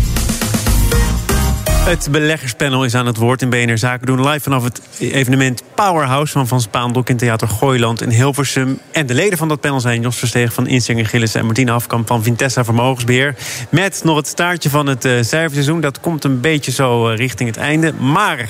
Het 1.82 2.08
beleggerspanel 2.12 2.86
is 2.86 2.96
aan 2.96 3.06
het 3.06 3.18
woord 3.18 3.42
in 3.42 3.50
BNR 3.50 3.78
Zaken 3.78 4.06
doen. 4.06 4.28
Live 4.28 4.40
vanaf 4.40 4.64
het 4.64 4.82
evenement 5.00 5.64
Powerhouse 5.76 6.32
van 6.32 6.48
Van 6.48 6.62
Spaandok 6.62 7.10
in 7.10 7.18
Theater 7.18 7.48
Gooiland 7.48 8.02
in 8.02 8.10
Hilversum. 8.10 8.80
En 8.92 9.06
de 9.06 9.14
leden 9.14 9.38
van 9.38 9.48
dat 9.48 9.60
panel 9.60 9.80
zijn 9.80 10.02
Jos 10.02 10.18
Versteeg 10.18 10.54
van 10.54 10.68
Insinger 10.68 11.06
Gillis... 11.06 11.36
en 11.36 11.46
Martine 11.46 11.72
Afkamp 11.72 12.08
van 12.08 12.24
Vintessa 12.24 12.64
Vermogensbeheer. 12.64 13.36
Met 13.70 14.02
nog 14.04 14.16
het 14.16 14.28
staartje 14.28 14.70
van 14.70 14.88
het 14.88 15.06
uh, 15.06 15.22
cijferseizoen. 15.22 15.82
Dat 15.82 16.00
komt 16.00 16.24
een 16.24 16.40
beetje 16.40 16.72
zo 16.72 17.10
uh, 17.10 17.18
richting 17.18 17.50
het 17.50 17.58
einde. 17.58 17.94
Maar 17.94 18.50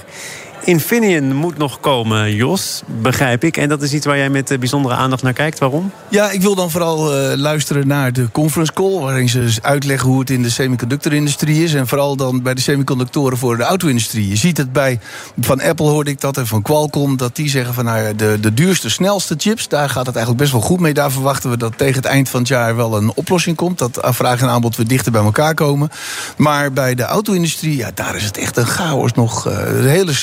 Infineon 0.63 1.35
moet 1.35 1.57
nog 1.57 1.79
komen, 1.79 2.35
Jos, 2.35 2.81
begrijp 3.01 3.43
ik. 3.43 3.57
En 3.57 3.69
dat 3.69 3.81
is 3.81 3.93
iets 3.93 4.05
waar 4.05 4.17
jij 4.17 4.29
met 4.29 4.59
bijzondere 4.59 4.95
aandacht 4.95 5.23
naar 5.23 5.33
kijkt. 5.33 5.59
Waarom? 5.59 5.91
Ja, 6.09 6.29
ik 6.29 6.41
wil 6.41 6.55
dan 6.55 6.71
vooral 6.71 7.29
uh, 7.31 7.35
luisteren 7.35 7.87
naar 7.87 8.13
de 8.13 8.31
conference 8.31 8.73
call... 8.73 8.99
waarin 8.99 9.29
ze 9.29 9.39
dus 9.39 9.61
uitleggen 9.61 10.09
hoe 10.09 10.19
het 10.19 10.29
in 10.29 10.43
de 10.43 10.49
semiconductorindustrie 10.49 11.63
is... 11.63 11.73
en 11.73 11.87
vooral 11.87 12.15
dan 12.15 12.41
bij 12.41 12.53
de 12.53 12.61
semiconductoren 12.61 13.37
voor 13.37 13.57
de 13.57 13.63
auto-industrie. 13.63 14.27
Je 14.27 14.35
ziet 14.35 14.57
het 14.57 14.73
bij, 14.73 14.99
van 15.39 15.61
Apple 15.61 15.87
hoorde 15.87 16.11
ik 16.11 16.21
dat 16.21 16.37
en 16.37 16.47
van 16.47 16.61
Qualcomm... 16.61 17.17
dat 17.17 17.35
die 17.35 17.49
zeggen 17.49 17.73
van 17.73 17.85
nou, 17.85 18.15
de, 18.15 18.37
de 18.41 18.53
duurste, 18.53 18.89
snelste 18.89 19.35
chips... 19.37 19.67
daar 19.67 19.89
gaat 19.89 20.05
het 20.05 20.15
eigenlijk 20.15 20.43
best 20.43 20.51
wel 20.51 20.61
goed 20.61 20.79
mee. 20.79 20.93
Daar 20.93 21.11
verwachten 21.11 21.49
we 21.49 21.57
dat 21.57 21.77
tegen 21.77 21.95
het 21.95 22.05
eind 22.05 22.29
van 22.29 22.39
het 22.39 22.49
jaar 22.49 22.75
wel 22.75 22.97
een 22.97 23.11
oplossing 23.15 23.55
komt. 23.55 23.77
Dat 23.77 23.99
vraag 24.01 24.41
en 24.41 24.49
aanbod 24.49 24.75
weer 24.75 24.87
dichter 24.87 25.11
bij 25.11 25.23
elkaar 25.23 25.53
komen. 25.53 25.89
Maar 26.37 26.73
bij 26.73 26.95
de 26.95 27.03
auto-industrie, 27.03 27.75
ja, 27.77 27.91
daar 27.93 28.15
is 28.15 28.23
het 28.23 28.37
echt 28.37 28.57
een 28.57 28.65
chaos 28.65 29.13
nog. 29.13 29.47
Uh, 29.47 29.53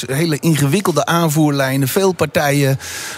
hele 0.07 0.28
hele 0.29 0.41
ingewikkelde 0.41 1.07
aanvoerlijnen, 1.07 1.89
veel 1.89 2.13
partijen. 2.13 2.71
Um... 2.71 2.77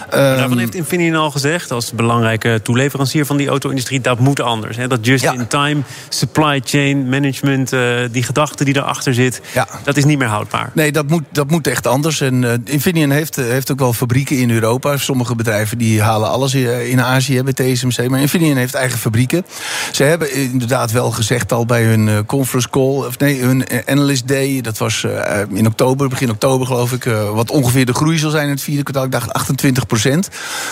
Daarvan 0.09 0.57
heeft 0.57 0.75
Infineon 0.75 1.15
al 1.15 1.31
gezegd, 1.31 1.71
als 1.71 1.91
belangrijke 1.91 2.59
toeleverancier 2.63 3.25
van 3.25 3.37
die 3.37 3.47
auto-industrie, 3.47 4.01
dat 4.01 4.19
moet 4.19 4.39
anders. 4.39 4.77
Hè? 4.77 4.87
Dat 4.87 5.05
just-in-time 5.05 5.81
supply 6.09 6.61
chain 6.65 7.09
management, 7.09 7.73
uh, 7.73 7.99
die 8.11 8.23
gedachte 8.23 8.63
die 8.63 8.75
erachter 8.75 9.13
zit, 9.13 9.41
ja. 9.53 9.67
dat 9.83 9.97
is 9.97 10.05
niet 10.05 10.17
meer 10.17 10.27
houdbaar. 10.27 10.71
Nee, 10.73 10.91
dat 10.91 11.07
moet, 11.07 11.23
dat 11.31 11.49
moet 11.49 11.67
echt 11.67 11.87
anders. 11.87 12.21
En 12.21 12.43
uh, 12.43 12.51
Infineon 12.65 13.09
heeft, 13.09 13.35
heeft 13.35 13.71
ook 13.71 13.79
wel 13.79 13.93
fabrieken 13.93 14.37
in 14.37 14.51
Europa. 14.51 14.97
Sommige 14.97 15.35
bedrijven 15.35 15.77
die 15.77 16.01
halen 16.01 16.29
alles 16.29 16.53
in 16.53 17.01
Azië 17.01 17.43
bij 17.43 17.53
TSMC. 17.53 18.09
Maar 18.09 18.19
Infineon 18.19 18.57
heeft 18.57 18.73
eigen 18.73 18.99
fabrieken. 18.99 19.45
Ze 19.91 20.03
hebben 20.03 20.33
inderdaad 20.33 20.91
wel 20.91 21.11
gezegd 21.11 21.51
al 21.51 21.65
bij 21.65 21.83
hun 21.83 22.25
conference 22.25 22.69
call, 22.69 23.05
of 23.05 23.17
nee, 23.19 23.41
hun 23.41 23.65
analyst 23.85 24.27
day, 24.27 24.61
dat 24.61 24.77
was 24.77 25.05
in 25.53 25.67
oktober, 25.67 26.09
begin 26.09 26.29
oktober 26.29 26.67
geloof 26.67 26.91
ik. 26.91 27.00
Uh, 27.05 27.31
wat 27.31 27.51
ongeveer 27.51 27.85
de 27.85 27.93
groei 27.93 28.17
zal 28.17 28.29
zijn 28.29 28.45
in 28.45 28.51
het 28.51 28.61
vierde 28.61 28.83
kwartaal. 28.83 29.05
Ik 29.05 29.11
dacht 29.11 29.33
28 29.33 29.85
procent. 29.85 30.29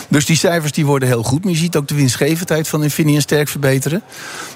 Dus 0.08 0.26
die 0.26 0.38
cijfers 0.38 0.72
die 0.72 0.86
worden 0.86 1.08
heel 1.08 1.24
goed. 1.24 1.44
Maar 1.44 1.54
je 1.54 1.60
ziet 1.60 1.76
ook 1.76 1.88
de 1.88 1.96
winstgevendheid 1.96 2.68
van 2.68 2.84
Infineon 2.84 3.22
sterk 3.22 3.48
verbeteren. 3.48 4.02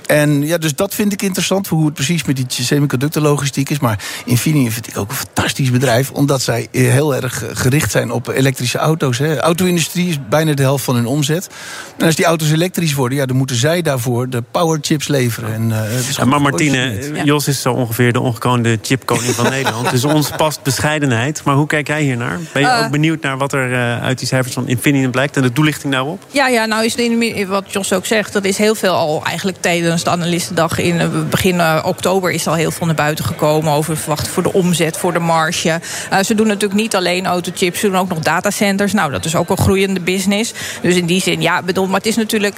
En 0.06 0.46
ja, 0.46 0.58
dus 0.58 0.76
dat 0.76 0.94
vind 0.94 1.14
ik 1.14 1.22
interessant. 1.22 1.68
Voor 1.68 1.78
hoe 1.78 1.86
het 1.86 1.96
precies 1.96 2.24
met 2.24 2.36
die 2.36 2.46
semiconductorlogistiek 2.50 3.70
is. 3.70 3.80
Maar 3.80 4.00
Infineon 4.26 4.72
vind 4.72 4.88
ik 4.88 4.98
ook 4.98 5.10
een 5.10 5.16
fantastisch 5.16 5.72
bedrijf. 5.72 6.12
Omdat 6.12 6.42
zij 6.42 6.68
heel 6.72 7.16
erg 7.16 7.44
gericht 7.54 7.92
zijn 7.92 8.12
op 8.12 8.28
elektrische 8.28 8.78
auto's. 8.78 9.18
De 9.18 9.40
auto-industrie 9.40 10.10
is 10.10 10.18
bijna 10.30 10.54
de 10.54 10.62
helft 10.62 10.84
van 10.84 10.96
hun 10.96 11.06
omzet. 11.06 11.50
En 11.98 12.06
als 12.06 12.16
die 12.16 12.26
auto's 12.26 12.52
elektrisch 12.52 12.94
worden, 12.94 13.18
ja, 13.18 13.26
dan 13.26 13.38
moeten 13.38 13.56
zij 13.56 13.82
daarvoor 13.82 14.30
de 14.30 14.44
powerchips 14.52 15.08
leveren. 15.08 15.54
En, 15.54 15.70
uh, 15.70 16.10
ja, 16.10 16.26
maar 16.26 16.42
Martine, 16.42 17.24
Jos 17.24 17.48
is 17.48 17.62
zo 17.62 17.74
ongeveer 17.74 18.14
de 18.14 18.20
ongekroonde 18.20 18.80
chipkoning 18.82 19.34
van 19.34 19.50
Nederland. 19.58 19.90
Dus 19.90 20.04
ons 20.04 20.30
past 20.30 20.64
bescheidenheid. 20.64 21.44
Maar 21.44 21.56
hoe 21.56 21.63
hoe 21.64 21.72
kijk 21.72 21.88
jij 21.88 22.02
hier 22.02 22.18
naar? 22.18 22.40
Ben 22.54 22.62
je 22.62 22.84
ook 22.84 22.92
benieuwd 22.92 23.22
naar 23.22 23.38
wat 23.38 23.54
er 23.54 23.70
uh, 23.70 24.04
uit 24.04 24.20
die 24.20 24.28
cijfers 24.28 24.54
van 24.54 24.68
Infineon 24.68 25.12
blijkt 25.12 25.36
en 25.36 25.42
de 25.42 25.54
toelichting 25.54 25.94
daarop? 25.94 26.24
Ja, 26.32 26.48
ja 26.48 26.66
nou 26.66 26.86
is 26.86 26.96
de, 26.96 27.46
wat 27.48 27.74
Jos 27.74 27.94
ook 27.94 28.06
zegt, 28.06 28.34
dat 28.34 28.44
is 28.44 28.58
heel 28.58 28.76
veel 28.76 28.94
al 28.94 29.24
eigenlijk 29.26 29.58
tijdens 29.62 30.04
de 30.04 30.10
analistendag 30.10 30.80
in 30.80 30.96
uh, 30.96 31.08
begin 31.30 31.56
uh, 31.56 31.84
oktober 31.86 32.32
is 32.32 32.48
al 32.48 32.54
heel 32.54 32.72
veel 32.72 32.86
naar 32.86 32.96
buiten 32.96 33.26
gekomen 33.26 33.74
over 33.74 33.98
verwachten 33.98 34.32
voor 34.32 34.44
de 34.44 34.54
omzet, 34.54 34.98
voor 34.98 35.14
de 35.14 35.20
marge. 35.20 35.80
ze 36.26 36.36
doen 36.36 36.48
natuurlijk 36.48 36.82
niet 36.82 36.96
alleen 36.96 37.26
autochips, 37.26 37.80
ze 37.80 37.88
doen 37.88 37.98
ook 37.98 38.10
nog 38.10 38.20
datacenters. 38.20 38.94
Nou, 38.94 39.12
dat 39.12 39.26
is 39.26 39.36
ook 39.36 39.50
een 39.50 39.58
groeiende 39.58 40.00
business. 40.00 40.54
Dus 40.82 40.96
in 40.96 41.06
die 41.06 41.22
zin, 41.22 41.42
ja, 41.42 41.62
bedoel, 41.62 41.86
maar 41.86 41.98
het 41.98 42.06
is 42.06 42.16
natuurlijk 42.16 42.58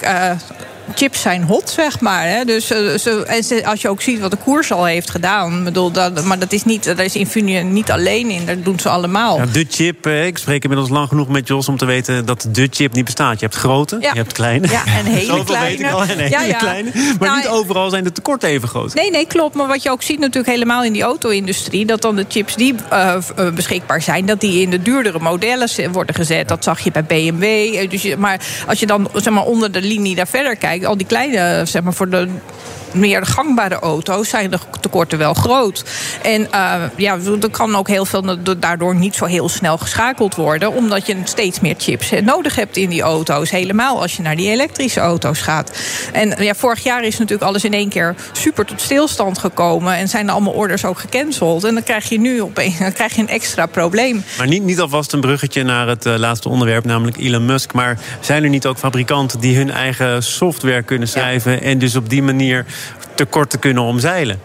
chips 0.96 1.22
zijn 1.22 1.44
hot, 1.44 1.70
zeg 1.70 2.00
maar. 2.00 2.27
Hè. 2.27 2.46
Dus 2.46 2.72
en 2.72 3.65
als 3.65 3.82
je 3.82 3.89
ook 3.89 4.01
ziet 4.01 4.20
wat 4.20 4.32
de 4.32 4.38
koers 4.38 4.72
al 4.72 4.86
heeft 4.86 5.10
gedaan. 5.10 5.63
Bedoel, 5.63 5.92
dat, 5.92 6.24
maar 6.24 6.39
dat 6.39 6.51
is 6.51 6.63
niet, 6.63 6.84
daar 6.84 7.06
is 7.06 7.15
Infineon 7.15 7.74
niet 7.74 7.92
alleen 7.92 8.30
in. 8.30 8.46
Dat 8.46 8.63
doen 8.63 8.80
ze 8.80 8.89
allemaal. 8.89 9.38
Ja, 9.38 9.46
de 9.46 9.65
chip, 9.70 10.08
ik 10.08 10.38
spreek 10.38 10.63
inmiddels 10.63 10.89
lang 10.89 11.08
genoeg 11.08 11.27
met 11.27 11.48
Jos 11.48 11.70
om 11.70 11.77
te 11.77 11.86
weten 11.86 12.25
dat 12.25 12.48
de 12.51 12.68
chip 12.72 12.94
niet 12.94 13.06
bestaat. 13.06 13.39
Je 13.39 13.46
hebt 13.46 13.58
grote, 13.58 13.98
je 14.00 14.08
hebt 14.08 14.34
kleine. 14.34 14.68
Ja, 14.68 14.86
en 14.86 15.06
hele 15.06 15.44
kleine. 15.44 15.68
weet 15.68 15.80
ik 15.80 15.92
al, 15.92 16.01
en 16.01 16.20
hele 16.20 16.56
kleine. 16.56 16.92
Maar 17.20 17.30
nou, 17.30 17.38
niet 17.38 17.48
overal 17.48 17.89
zijn 17.89 18.04
de 18.04 18.12
tekorten 18.12 18.50
even 18.50 18.68
groot. 18.68 18.94
Nee, 18.94 19.12
nee, 19.12 19.27
klopt. 19.27 19.56
Maar 19.56 19.68
wat 19.68 19.84
je 19.84 19.92
ook 19.92 20.01
ziet 20.01 20.20
natuurlijk 20.20 20.54
helemaal 20.54 20.84
in 20.84 20.94
die 20.94 21.04
auto-industrie... 21.04 21.86
dat 21.86 22.01
dan 22.01 22.15
de 22.15 22.25
chips 22.27 22.56
die 22.56 22.75
uh, 22.92 23.15
beschikbaar 23.54 24.01
zijn... 24.01 24.25
dat 24.25 24.39
die 24.39 24.62
in 24.62 24.70
de 24.70 24.82
duurdere 24.82 25.20
modellen 25.20 25.70
worden 25.92 26.15
gezet. 26.15 26.48
Dat 26.48 26.63
zag 26.63 26.80
je 26.80 26.92
bij 26.92 27.04
BMW. 27.04 27.44
Eh, 27.44 27.89
dus 27.89 28.15
maar 28.15 28.39
als 28.68 28.80
je 28.80 28.86
dan 28.86 29.10
zeg 29.13 29.34
maar, 29.34 29.44
onder 29.44 29.72
de 29.72 29.82
linie 29.82 30.15
daar 30.15 30.27
verder 30.27 30.56
kijkt... 30.56 30.75
al 30.84 30.98
die 30.98 31.08
kleine, 31.08 31.62
zeg 31.65 31.84
maar, 31.84 31.94
voor 31.94 32.10
de 32.10 32.27
meer 32.95 33.25
gangbare 33.25 33.79
auto's 33.79 34.29
zijn 34.29 34.51
de 34.51 34.59
tekorten 34.81 35.17
wel 35.17 35.33
groot. 35.33 35.83
En 36.21 36.41
uh, 36.41 36.83
ja, 36.95 37.17
er 37.41 37.49
kan 37.51 37.75
ook 37.75 37.87
heel 37.87 38.05
veel 38.05 38.37
daardoor 38.57 38.95
niet 38.95 39.15
zo 39.15 39.25
heel 39.25 39.49
snel 39.49 39.77
geschakeld 39.77 40.35
worden. 40.35 40.73
Omdat 40.73 41.07
je 41.07 41.17
steeds 41.23 41.59
meer 41.59 41.75
chips 41.77 42.11
nodig 42.23 42.55
hebt 42.55 42.77
in 42.77 42.89
die 42.89 43.01
auto's. 43.01 43.49
Helemaal 43.49 44.01
als 44.01 44.15
je 44.15 44.21
naar 44.21 44.35
die 44.35 44.49
elektrische 44.49 44.99
auto's 44.99 45.41
gaat. 45.41 45.79
En 46.13 46.43
ja, 46.43 46.53
vorig 46.55 46.83
jaar 46.83 47.03
is 47.03 47.17
natuurlijk 47.17 47.47
alles 47.49 47.63
in 47.63 47.73
één 47.73 47.89
keer 47.89 48.15
super 48.31 48.65
tot 48.65 48.81
stilstand 48.81 49.37
gekomen. 49.37 49.95
En 49.95 50.07
zijn 50.07 50.27
er 50.27 50.33
allemaal 50.33 50.53
orders 50.53 50.85
ook 50.85 50.99
gecanceld. 50.99 51.63
En 51.63 51.73
dan 51.73 51.83
krijg 51.83 52.09
je 52.09 52.19
nu 52.19 52.41
opeens 52.41 52.77
dan 52.79 52.93
krijg 52.93 53.15
je 53.15 53.21
een 53.21 53.27
extra 53.27 53.65
probleem. 53.65 54.23
Maar 54.37 54.47
niet, 54.47 54.63
niet 54.63 54.79
alvast 54.79 55.13
een 55.13 55.21
bruggetje 55.21 55.63
naar 55.63 55.87
het 55.87 56.05
uh, 56.05 56.15
laatste 56.15 56.49
onderwerp, 56.49 56.85
namelijk 56.85 57.17
Elon 57.17 57.45
Musk. 57.45 57.73
Maar 57.73 57.99
zijn 58.19 58.43
er 58.43 58.49
niet 58.49 58.65
ook 58.65 58.77
fabrikanten 58.77 59.39
die 59.39 59.57
hun 59.57 59.71
eigen 59.71 60.23
software 60.23 60.83
kunnen 60.83 61.07
schrijven. 61.07 61.61
En 61.61 61.79
dus 61.79 61.95
op 61.95 62.09
die 62.09 62.23
manier 62.23 62.65
tekort 63.15 63.50
te 63.50 63.57
kunnen 63.57 63.84
omzeilen. 63.84 64.41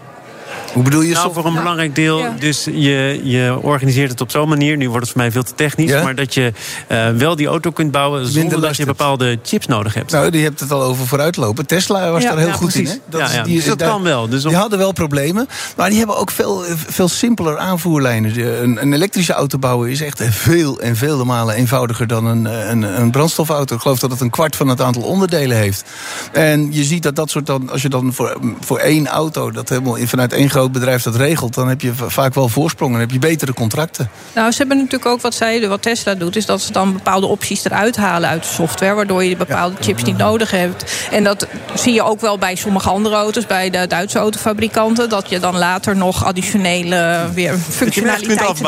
Hoe 0.72 0.82
bedoel 0.82 1.00
je? 1.00 1.14
Nou, 1.14 1.32
voor 1.32 1.46
een 1.46 1.54
belangrijk 1.54 1.94
deel. 1.94 2.24
Dus 2.38 2.64
je, 2.64 3.20
je 3.24 3.58
organiseert 3.62 4.10
het 4.10 4.20
op 4.20 4.30
zo'n 4.30 4.48
manier. 4.48 4.76
Nu 4.76 4.88
wordt 4.88 5.04
het 5.04 5.12
voor 5.12 5.20
mij 5.20 5.30
veel 5.32 5.42
te 5.42 5.54
technisch. 5.54 5.92
Maar 5.92 6.14
dat 6.14 6.34
je 6.34 6.52
uh, 6.88 7.08
wel 7.08 7.36
die 7.36 7.46
auto 7.46 7.70
kunt 7.70 7.90
bouwen 7.90 8.26
zonder 8.26 8.60
dat 8.60 8.76
je 8.76 8.84
bepaalde 8.84 9.38
chips 9.42 9.66
nodig 9.66 9.94
hebt. 9.94 10.12
Nou, 10.12 10.30
die 10.30 10.42
hebt 10.42 10.60
het 10.60 10.72
al 10.72 10.82
over 10.82 11.06
vooruitlopen. 11.06 11.66
Tesla 11.66 12.10
was 12.10 12.22
daar 12.22 12.38
heel 12.38 12.52
goed 12.52 12.74
in. 12.74 12.86
Hè? 12.86 12.94
Dat, 13.08 13.20
is, 13.20 13.42
die, 13.44 13.56
dus 13.56 13.64
dat 13.64 13.82
kan 13.82 14.02
wel. 14.02 14.28
Dus 14.28 14.42
Die 14.42 14.56
hadden 14.56 14.78
wel 14.78 14.92
problemen. 14.92 15.48
Maar 15.76 15.88
die 15.88 15.98
hebben 15.98 16.16
ook 16.16 16.30
veel, 16.30 16.64
veel 16.86 17.08
simpeler 17.08 17.58
aanvoerlijnen. 17.58 18.62
Een, 18.62 18.82
een 18.82 18.92
elektrische 18.92 19.32
auto 19.32 19.58
bouwen 19.58 19.90
is 19.90 20.00
echt 20.00 20.22
veel 20.30 20.80
en 20.80 20.96
vele 20.96 21.24
malen 21.24 21.54
eenvoudiger 21.54 22.06
dan 22.06 22.24
een, 22.24 22.44
een, 22.70 22.82
een 22.82 23.10
brandstofauto. 23.10 23.74
Ik 23.74 23.80
geloof 23.80 23.98
dat 23.98 24.10
het 24.10 24.20
een 24.20 24.30
kwart 24.30 24.56
van 24.56 24.68
het 24.68 24.80
aantal 24.80 25.02
onderdelen 25.02 25.56
heeft. 25.56 25.84
En 26.32 26.72
je 26.72 26.84
ziet 26.84 27.02
dat 27.02 27.16
dat 27.16 27.30
soort 27.30 27.46
dan, 27.46 27.70
als 27.70 27.82
je 27.82 27.88
dan 27.88 28.12
voor, 28.12 28.36
voor 28.60 28.78
één 28.78 29.06
auto 29.06 29.50
dat 29.50 29.68
helemaal 29.68 29.96
vanuit 30.04 30.32
één 30.32 30.50
groot 30.60 30.72
bedrijf 30.72 31.02
dat 31.02 31.16
regelt, 31.16 31.54
dan 31.54 31.68
heb 31.68 31.80
je 31.80 31.92
vaak 31.94 32.34
wel 32.34 32.48
voorsprong 32.48 32.94
en 32.94 33.00
heb 33.00 33.10
je 33.10 33.18
betere 33.18 33.52
contracten. 33.52 34.10
Nou, 34.34 34.50
ze 34.50 34.58
hebben 34.58 34.76
natuurlijk 34.76 35.06
ook 35.06 35.20
wat 35.20 35.34
zij, 35.34 35.68
wat 35.68 35.82
Tesla 35.82 36.14
doet, 36.14 36.36
is 36.36 36.46
dat 36.46 36.60
ze 36.60 36.72
dan 36.72 36.92
bepaalde 36.92 37.26
opties 37.26 37.64
eruit 37.64 37.96
halen 37.96 38.28
uit 38.28 38.42
de 38.42 38.48
software, 38.48 38.94
waardoor 38.94 39.24
je 39.24 39.36
bepaalde 39.36 39.76
chips 39.80 40.02
niet 40.02 40.16
nodig 40.16 40.50
hebt. 40.50 41.08
En 41.10 41.24
dat 41.24 41.46
zie 41.74 41.92
je 41.92 42.02
ook 42.02 42.20
wel 42.20 42.38
bij 42.38 42.54
sommige 42.54 42.88
andere 42.88 43.14
auto's, 43.14 43.46
bij 43.46 43.70
de 43.70 43.86
Duitse 43.86 44.18
autofabrikanten, 44.18 45.08
dat 45.08 45.28
je 45.28 45.38
dan 45.38 45.56
later 45.56 45.96
nog 45.96 46.24
additionele 46.24 47.28
weer 47.34 47.58
functionaliteiten 47.58 48.66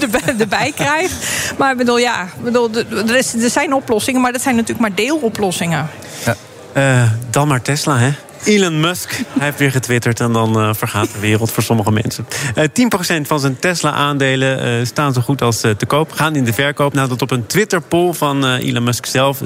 erbij, 0.00 0.34
erbij, 0.38 0.72
krijgt. 0.74 1.14
Maar 1.58 1.70
ik 1.70 1.76
bedoel, 1.76 1.98
ja, 1.98 2.28
bedoel, 2.42 2.70
er, 3.06 3.16
is, 3.16 3.34
er 3.34 3.50
zijn 3.50 3.74
oplossingen, 3.74 4.20
maar 4.20 4.32
dat 4.32 4.42
zijn 4.42 4.54
natuurlijk 4.54 4.80
maar 4.80 4.94
deeloplossingen. 4.94 5.88
Ja. 6.24 6.36
Uh, 6.76 7.10
dan 7.30 7.48
maar 7.48 7.62
Tesla, 7.62 7.98
hè? 7.98 8.10
Elon 8.44 8.80
Musk. 8.80 9.10
Hij 9.10 9.44
heeft 9.46 9.58
weer 9.58 9.70
getwitterd 9.70 10.20
en 10.20 10.32
dan 10.32 10.58
uh, 10.58 10.74
vergaat 10.74 11.12
de 11.12 11.18
wereld 11.18 11.50
voor 11.50 11.62
sommige 11.62 11.92
mensen. 11.92 12.26
Uh, 12.56 12.64
eh, 12.64 12.70
10% 13.20 13.26
van 13.26 13.40
zijn 13.40 13.58
Tesla-aandelen 13.58 14.78
uh, 14.80 14.86
staan 14.86 15.12
zo 15.12 15.20
goed 15.20 15.42
als 15.42 15.60
te 15.60 15.86
koop. 15.86 16.12
Gaan 16.12 16.36
in 16.36 16.44
de 16.44 16.52
verkoop 16.52 16.92
nadat 16.92 17.22
op 17.22 17.30
een 17.30 17.46
Twitter-poll 17.46 18.12
van 18.12 18.46
Elon 18.46 18.82
Musk 18.82 19.06
zelf... 19.06 19.40
57% 19.40 19.42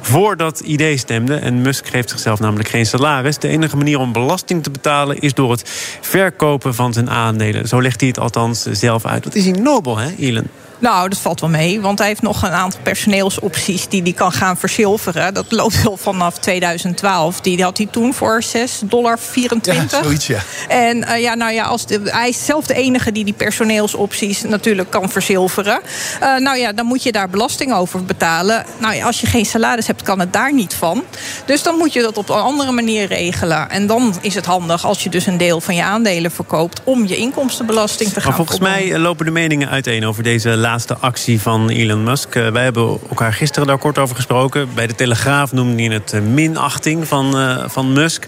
voor 0.00 0.36
dat 0.36 0.60
idee 0.60 0.96
stemde. 0.96 1.34
En 1.34 1.62
Musk 1.62 1.86
geeft 1.86 2.10
zichzelf 2.10 2.40
namelijk 2.40 2.68
geen 2.68 2.86
salaris. 2.86 3.38
De 3.38 3.48
enige 3.48 3.76
manier 3.76 3.98
om 3.98 4.12
belasting 4.12 4.62
te 4.62 4.70
betalen 4.70 5.18
is 5.18 5.34
door 5.34 5.50
het 5.50 5.62
verkopen 6.00 6.74
van 6.74 6.92
zijn 6.92 7.10
aandelen. 7.10 7.68
Zo 7.68 7.82
legt 7.82 8.00
hij 8.00 8.08
het 8.08 8.18
althans 8.18 8.62
zelf 8.62 9.04
uit. 9.04 9.24
Wat 9.24 9.34
is 9.34 9.44
hij 9.44 9.52
nobel, 9.52 9.96
hè, 9.96 10.14
Elon? 10.18 10.48
Nou, 10.80 11.08
dat 11.08 11.18
valt 11.18 11.40
wel 11.40 11.50
mee. 11.50 11.80
Want 11.80 11.98
hij 11.98 12.08
heeft 12.08 12.22
nog 12.22 12.42
een 12.42 12.50
aantal 12.50 12.80
personeelsopties 12.82 13.88
die 13.88 14.02
hij 14.02 14.12
kan 14.12 14.32
gaan 14.32 14.56
verzilveren. 14.56 15.34
Dat 15.34 15.52
loopt 15.52 15.82
wel 15.82 15.96
vanaf 15.96 16.38
2012. 16.38 17.40
Die 17.40 17.62
had 17.62 17.76
hij 17.76 17.86
toen 17.90 18.14
voor 18.14 18.42
6,24 18.44 18.88
dollar. 18.88 19.18
Ja, 19.62 20.02
zoiets, 20.02 20.26
ja. 20.26 20.38
En 20.68 20.96
uh, 20.96 21.20
ja, 21.20 21.34
nou 21.34 21.52
ja, 21.52 21.64
als 21.64 21.86
de, 21.86 22.00
hij 22.04 22.28
is 22.28 22.44
zelf 22.44 22.66
de 22.66 22.74
enige 22.74 23.12
die 23.12 23.24
die 23.24 23.34
personeelsopties 23.34 24.42
natuurlijk 24.42 24.90
kan 24.90 25.10
verzilveren. 25.10 25.80
Uh, 26.22 26.36
nou 26.36 26.58
ja, 26.58 26.72
dan 26.72 26.86
moet 26.86 27.02
je 27.02 27.12
daar 27.12 27.28
belasting 27.28 27.72
over 27.72 28.04
betalen. 28.04 28.64
Nou 28.78 28.94
ja, 28.94 29.06
als 29.06 29.20
je 29.20 29.26
geen 29.26 29.46
salaris 29.46 29.86
hebt, 29.86 30.02
kan 30.02 30.20
het 30.20 30.32
daar 30.32 30.52
niet 30.52 30.74
van. 30.74 31.04
Dus 31.44 31.62
dan 31.62 31.76
moet 31.76 31.92
je 31.92 32.02
dat 32.02 32.16
op 32.16 32.28
een 32.28 32.36
andere 32.36 32.72
manier 32.72 33.06
regelen. 33.06 33.70
En 33.70 33.86
dan 33.86 34.14
is 34.20 34.34
het 34.34 34.46
handig 34.46 34.84
als 34.84 35.02
je 35.02 35.08
dus 35.08 35.26
een 35.26 35.36
deel 35.36 35.60
van 35.60 35.74
je 35.74 35.82
aandelen 35.82 36.30
verkoopt... 36.30 36.80
om 36.84 37.06
je 37.06 37.16
inkomstenbelasting 37.16 38.10
te 38.10 38.20
gaan 38.20 38.28
Maar 38.28 38.36
volgens 38.36 38.58
mij 38.58 38.98
lopen 38.98 39.24
de 39.24 39.30
meningen 39.30 39.68
uiteen 39.68 40.06
over 40.06 40.22
deze 40.22 40.56
laatste 40.70 40.96
actie 40.96 41.40
van 41.40 41.68
Elon 41.68 42.02
Musk. 42.02 42.34
Uh, 42.34 42.48
wij 42.48 42.62
hebben 42.62 42.98
elkaar 43.08 43.32
gisteren 43.32 43.68
daar 43.68 43.78
kort 43.78 43.98
over 43.98 44.16
gesproken. 44.16 44.68
Bij 44.74 44.86
de 44.86 44.94
Telegraaf 44.94 45.52
noemde 45.52 45.82
hij 45.82 45.94
het 45.94 46.12
uh, 46.12 46.20
minachting 46.20 47.08
van, 47.08 47.40
uh, 47.40 47.64
van 47.68 47.92
Musk. 47.92 48.26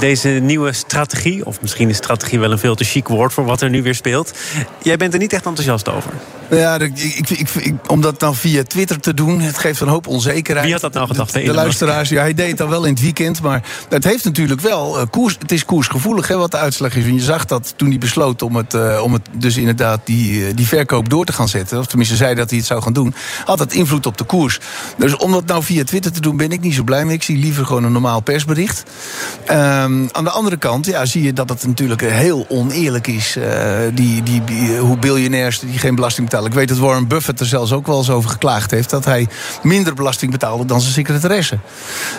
Deze 0.00 0.28
nieuwe 0.28 0.72
strategie, 0.72 1.46
of 1.46 1.60
misschien 1.60 1.88
is 1.88 1.96
strategie 1.96 2.38
wel 2.38 2.52
een 2.52 2.58
veel 2.58 2.74
te 2.74 2.84
chic 2.84 3.08
woord... 3.08 3.32
voor 3.32 3.44
wat 3.44 3.60
er 3.60 3.70
nu 3.70 3.82
weer 3.82 3.94
speelt. 3.94 4.32
Jij 4.82 4.96
bent 4.96 5.12
er 5.12 5.18
niet 5.18 5.32
echt 5.32 5.46
enthousiast 5.46 5.88
over. 5.88 6.10
Ja, 6.50 6.78
ik, 6.78 6.98
ik, 6.98 7.30
ik, 7.54 7.74
om 7.86 8.00
dat 8.00 8.20
dan 8.20 8.36
via 8.36 8.62
Twitter 8.62 9.00
te 9.00 9.14
doen, 9.14 9.40
het 9.40 9.58
geeft 9.58 9.80
een 9.80 9.88
hoop 9.88 10.06
onzekerheid. 10.06 10.64
Wie 10.64 10.74
had 10.74 10.82
dat 10.82 10.92
nou 10.92 11.06
gedacht? 11.06 11.32
De, 11.32 11.42
de 11.42 11.52
luisteraars, 11.52 12.08
ja, 12.08 12.20
hij 12.20 12.34
deed 12.34 12.48
het 12.48 12.58
dan 12.58 12.68
wel 12.68 12.84
in 12.84 12.92
het 12.92 13.02
weekend. 13.02 13.42
Maar 13.42 13.62
het 13.88 14.04
heeft 14.04 14.24
natuurlijk 14.24 14.60
wel 14.60 15.00
uh, 15.00 15.06
koers. 15.10 15.36
Het 15.38 15.52
is 15.52 15.64
koersgevoelig, 15.64 16.28
hè, 16.28 16.36
wat 16.36 16.50
de 16.50 16.56
uitslag 16.56 16.96
is. 16.96 17.04
En 17.04 17.14
je 17.14 17.20
zag 17.20 17.44
dat 17.44 17.74
toen 17.76 17.88
hij 17.88 17.98
besloot 17.98 18.42
om 18.42 18.56
het, 18.56 18.74
uh, 18.74 19.00
om 19.02 19.12
het 19.12 19.28
dus 19.32 19.56
inderdaad 19.56 20.00
die, 20.04 20.54
die 20.54 20.66
verkoop 20.66 21.10
door 21.10 21.24
te 21.24 21.32
gaan 21.32 21.48
zetten. 21.48 21.75
Of 21.78 21.86
tenminste 21.86 22.16
zei 22.16 22.34
dat 22.34 22.50
hij 22.50 22.58
het 22.58 22.66
zou 22.66 22.82
gaan 22.82 22.92
doen. 22.92 23.14
Had 23.44 23.58
het 23.58 23.72
invloed 23.72 24.06
op 24.06 24.18
de 24.18 24.24
koers. 24.24 24.58
Dus 24.98 25.16
om 25.16 25.32
dat 25.32 25.46
nou 25.46 25.62
via 25.62 25.84
Twitter 25.84 26.12
te 26.12 26.20
doen, 26.20 26.36
ben 26.36 26.50
ik 26.50 26.60
niet 26.60 26.74
zo 26.74 26.82
blij 26.82 27.04
mee. 27.04 27.14
Ik 27.14 27.22
zie 27.22 27.36
liever 27.36 27.66
gewoon 27.66 27.84
een 27.84 27.92
normaal 27.92 28.20
persbericht. 28.20 28.82
Um, 29.50 30.08
aan 30.12 30.24
de 30.24 30.30
andere 30.30 30.56
kant 30.56 30.86
ja, 30.86 31.04
zie 31.04 31.22
je 31.22 31.32
dat 31.32 31.48
het 31.48 31.66
natuurlijk 31.66 32.00
heel 32.00 32.46
oneerlijk 32.48 33.06
is. 33.06 33.36
Uh, 33.36 33.44
die, 33.94 34.22
die, 34.22 34.44
die, 34.44 34.76
hoe 34.76 34.98
biljonairs 34.98 35.58
die 35.58 35.78
geen 35.78 35.94
belasting 35.94 36.26
betalen 36.26 36.44
ik 36.46 36.54
weet 36.54 36.68
dat 36.68 36.78
Warren 36.78 37.08
Buffett 37.08 37.40
er 37.40 37.46
zelfs 37.46 37.72
ook 37.72 37.86
wel 37.86 37.98
eens 37.98 38.10
over 38.10 38.30
geklaagd 38.30 38.70
heeft... 38.70 38.90
dat 38.90 39.04
hij 39.04 39.28
minder 39.62 39.94
belasting 39.94 40.30
betaalde 40.30 40.64
dan 40.64 40.80
zijn 40.80 40.92
secretaresse. 40.92 41.58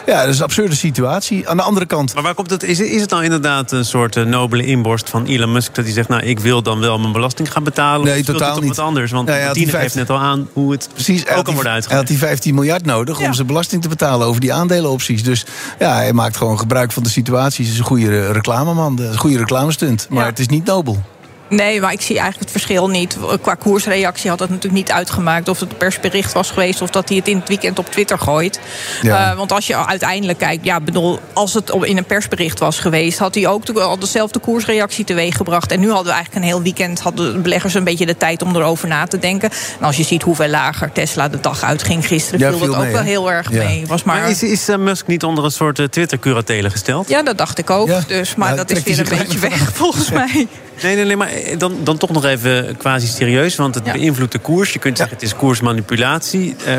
Ja, 0.06 0.22
dat 0.22 0.30
is 0.30 0.38
een 0.38 0.44
absurde 0.44 0.76
situatie. 0.76 1.50
Aan 1.50 1.58
de 1.58 1.64
andere 1.64 1.86
kant... 1.86 2.14
Maar 2.14 2.24
waar 2.24 2.34
komt 2.34 2.50
het? 2.50 2.64
Is, 2.64 2.80
is 2.80 3.02
het 3.02 3.10
nou 3.10 3.24
inderdaad 3.24 3.72
een 3.72 3.86
soort 3.86 4.16
uh, 4.16 4.26
nobele 4.26 4.66
inborst 4.66 5.10
van 5.10 5.26
Elon 5.26 5.52
Musk... 5.52 5.76
dat 5.76 5.86
hij 5.86 5.94
zegt, 5.94 6.08
nou, 6.08 6.24
ik 6.24 6.40
wil 6.40 6.62
dan 6.62 6.80
wel 6.80 7.00
mijn 7.00 7.12
belasting 7.12 7.52
gaan 7.52 7.64
betalen? 7.64 8.06
Nee, 8.06 8.24
totaal 8.24 8.56
het 8.56 8.64
niet. 8.64 8.76
wat 8.76 8.86
anders? 8.86 9.12
Want 9.12 9.28
ja, 9.28 9.36
ja, 9.36 9.47
Tine 9.54 9.72
15... 9.72 9.82
geeft 9.82 9.96
net 9.96 10.18
al 10.18 10.24
aan 10.24 10.48
hoe 10.54 10.72
het 10.72 10.90
Precies, 10.94 11.28
ook 11.28 11.46
kan 11.46 11.54
worden 11.54 11.72
uitgelegd. 11.72 11.90
Hij 11.90 11.98
had 11.98 12.08
die 12.08 12.18
15 12.18 12.56
miljard 12.56 12.86
nodig 12.86 13.20
om 13.20 13.34
zijn 13.34 13.48
belasting 13.48 13.82
te 13.82 13.90
betalen... 13.90 14.28
over 14.28 14.42
die 14.42 14.54
aandelenopties. 14.54 15.24
Dus 15.24 15.46
ja, 15.80 15.96
hij 15.96 16.14
maakt 16.14 16.38
gewoon 16.38 16.60
gebruik 16.60 16.92
van 16.92 17.04
de 17.04 17.10
situatie. 17.10 17.64
Het 17.66 17.74
is 17.74 17.80
een 17.80 17.86
goede 17.86 18.32
reclameman, 18.32 19.00
een 19.00 19.18
goede 19.18 19.38
reclamestunt. 19.38 20.08
Maar 20.10 20.26
het 20.26 20.40
is 20.40 20.48
niet 20.48 20.66
nobel. 20.66 21.04
Nee, 21.50 21.82
maar 21.82 21.92
ik 21.92 22.02
zie 22.02 22.20
eigenlijk 22.20 22.40
het 22.40 22.62
verschil 22.62 22.90
niet. 22.90 23.18
Qua 23.42 23.54
koersreactie 23.54 24.30
had 24.30 24.40
het 24.40 24.50
natuurlijk 24.50 24.76
niet 24.76 24.92
uitgemaakt 24.92 25.50
of 25.50 25.60
het 25.60 25.72
een 25.72 25.78
persbericht 25.78 26.34
was 26.34 26.50
geweest 26.50 26.82
of 26.82 26.90
dat 26.90 27.10
hij 27.10 27.18
het 27.18 27.28
in 27.28 27.38
het 27.38 27.48
weekend 27.48 27.80
op 27.80 27.92
Twitter 27.92 28.20
gooit. 28.20 28.60
Ja. 29.02 29.32
Uh, 29.32 29.38
want 29.38 29.52
als 29.52 29.68
je 29.68 29.86
uiteindelijk 29.86 30.38
kijkt, 30.38 30.66
ja, 30.66 30.80
bedoel, 30.80 31.20
als 31.34 31.54
het 31.54 31.70
in 31.82 31.98
een 31.98 32.06
persbericht 32.06 32.60
was 32.60 32.80
geweest, 32.80 33.20
had 33.20 33.36
hij 33.36 33.48
ook 33.48 33.70
al 33.70 34.00
dezelfde 34.00 34.40
koersreactie 34.40 35.06
teweeggebracht. 35.06 35.72
En 35.72 35.80
nu 35.80 35.88
hadden 35.88 36.06
we 36.06 36.12
eigenlijk 36.12 36.46
een 36.46 36.52
heel 36.52 36.62
weekend, 36.62 37.00
hadden 37.00 37.34
de 37.34 37.40
beleggers 37.40 37.74
een 37.74 37.84
beetje 37.84 38.06
de 38.06 38.18
tijd 38.18 38.42
om 38.42 38.56
erover 38.56 38.88
na 38.88 39.06
te 39.06 39.20
denken. 39.20 39.50
En 39.80 39.86
als 39.86 39.98
je 39.98 40.04
ziet 40.04 40.22
hoeveel 40.22 40.48
lager 40.48 40.92
Tesla 40.92 41.28
de 41.28 41.40
dag 41.40 41.64
uitging 41.64 42.08
gisteren, 42.08 42.40
ja, 42.40 42.50
viel 42.50 42.60
dat 42.60 42.76
ook 42.76 42.92
wel 42.92 43.02
heel 43.02 43.32
erg 43.32 43.52
mee. 43.52 43.88
Was 43.88 44.04
maar... 44.04 44.20
maar 44.20 44.30
is, 44.30 44.44
is 44.44 44.70
uh, 44.70 44.76
Musk 44.78 45.08
niet 45.08 45.24
onder 45.24 45.44
een 45.44 45.52
soort 45.52 45.80
uh, 45.80 45.86
Twitter-curatele 45.86 46.70
gesteld? 46.70 47.10
Ja, 47.10 47.24
dat 47.24 47.38
dacht 47.38 47.58
ik 47.58 47.70
ook. 47.70 48.08
Dus, 48.08 48.36
maar 48.36 48.56
dat 48.56 48.70
is 48.70 48.84
weer 48.84 49.00
een 49.00 49.18
beetje 49.18 49.40
weg, 49.40 49.72
volgens 49.82 50.10
mij. 50.10 50.48
Nee, 50.84 50.96
nee, 50.96 51.06
nee, 51.06 51.16
maar 51.16 51.30
dan, 51.58 51.76
dan 51.84 51.98
toch 51.98 52.10
nog 52.10 52.26
even 52.26 52.78
quasi 52.78 53.08
serieus. 53.08 53.56
Want 53.56 53.76
het 53.76 53.84
beïnvloedt 53.84 54.32
de 54.32 54.40
koers. 54.40 54.74
Je 54.74 54.80
kunt 54.80 54.98
zeggen 54.98 55.16
het 55.16 55.26
is 55.26 55.36
koersmanipulatie. 55.36 56.56
Uh, 56.68 56.78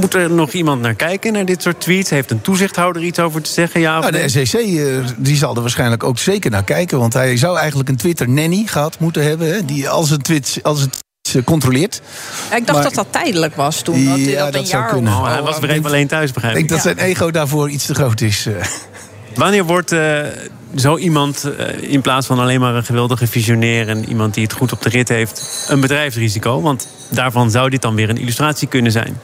moet 0.00 0.14
er 0.14 0.30
nog 0.30 0.50
iemand 0.52 0.80
naar 0.80 0.94
kijken, 0.94 1.32
naar 1.32 1.44
dit 1.44 1.62
soort 1.62 1.80
tweets? 1.80 2.10
Heeft 2.10 2.30
een 2.30 2.40
toezichthouder 2.40 3.02
iets 3.02 3.18
over 3.18 3.42
te 3.42 3.50
zeggen? 3.50 3.80
Ja, 3.80 3.98
nou, 4.00 4.12
de 4.12 4.28
SEC 4.28 4.52
uh, 4.64 5.04
die 5.16 5.36
zal 5.36 5.54
er 5.54 5.60
waarschijnlijk 5.60 6.04
ook 6.04 6.18
zeker 6.18 6.50
naar 6.50 6.64
kijken. 6.64 6.98
Want 6.98 7.12
hij 7.12 7.36
zou 7.36 7.58
eigenlijk 7.58 7.88
een 7.88 7.96
Twitter-nanny 7.96 8.62
gehad 8.66 8.98
moeten 8.98 9.22
hebben. 9.22 9.52
Hè, 9.54 9.64
die 9.64 9.88
als 9.88 10.10
een 10.10 10.22
tweet, 10.22 10.58
als 10.62 10.80
het 10.80 10.98
eh, 11.34 11.42
controleert. 11.44 12.00
Ja, 12.50 12.56
ik 12.56 12.66
dacht 12.66 12.78
Maar- 12.78 12.86
dat 12.86 12.94
dat 12.94 13.06
tijdelijk 13.10 13.56
was 13.56 13.82
toen. 13.82 14.04
Dat, 14.04 14.18
Ja, 14.18 14.44
dat 14.44 14.52
dat 14.52 14.68
zou 14.68 14.86
kunnen. 14.92 15.12
Oh, 15.12 15.26
hij 15.32 15.42
was 15.42 15.58
weer 15.58 15.70
even 15.70 15.84
alleen 15.84 16.06
thuis, 16.08 16.32
begrijp 16.32 16.54
Ik 16.56 16.62
ik. 16.62 16.68
denk 16.68 16.82
dat 16.82 16.96
zijn 16.96 17.06
ego 17.08 17.30
daarvoor 17.30 17.70
iets 17.70 17.86
te 17.86 17.94
groot 17.94 18.20
is. 18.20 18.46
eh. 18.46 18.54
Wanneer 19.34 19.64
wordt 19.64 19.92
eh, 19.92 20.18
zo 20.76 20.96
iemand, 20.96 21.44
eh, 21.44 21.92
in 21.92 22.00
plaats 22.00 22.26
van 22.26 22.38
alleen 22.38 22.60
maar 22.60 22.74
een 22.74 22.84
geweldige 22.84 23.26
visionair... 23.26 23.88
en 23.88 24.08
iemand 24.08 24.34
die 24.34 24.42
het 24.42 24.52
goed 24.52 24.72
op 24.72 24.82
de 24.82 24.88
rit 24.88 25.08
heeft, 25.08 25.66
een 25.68 25.80
bedrijfsrisico? 25.80 26.60
Want 26.60 26.88
daarvan 27.08 27.50
zou 27.50 27.70
dit 27.70 27.82
dan 27.82 27.94
weer 27.94 28.10
een 28.10 28.18
illustratie 28.18 28.68
kunnen 28.68 28.92
zijn. 28.92 29.16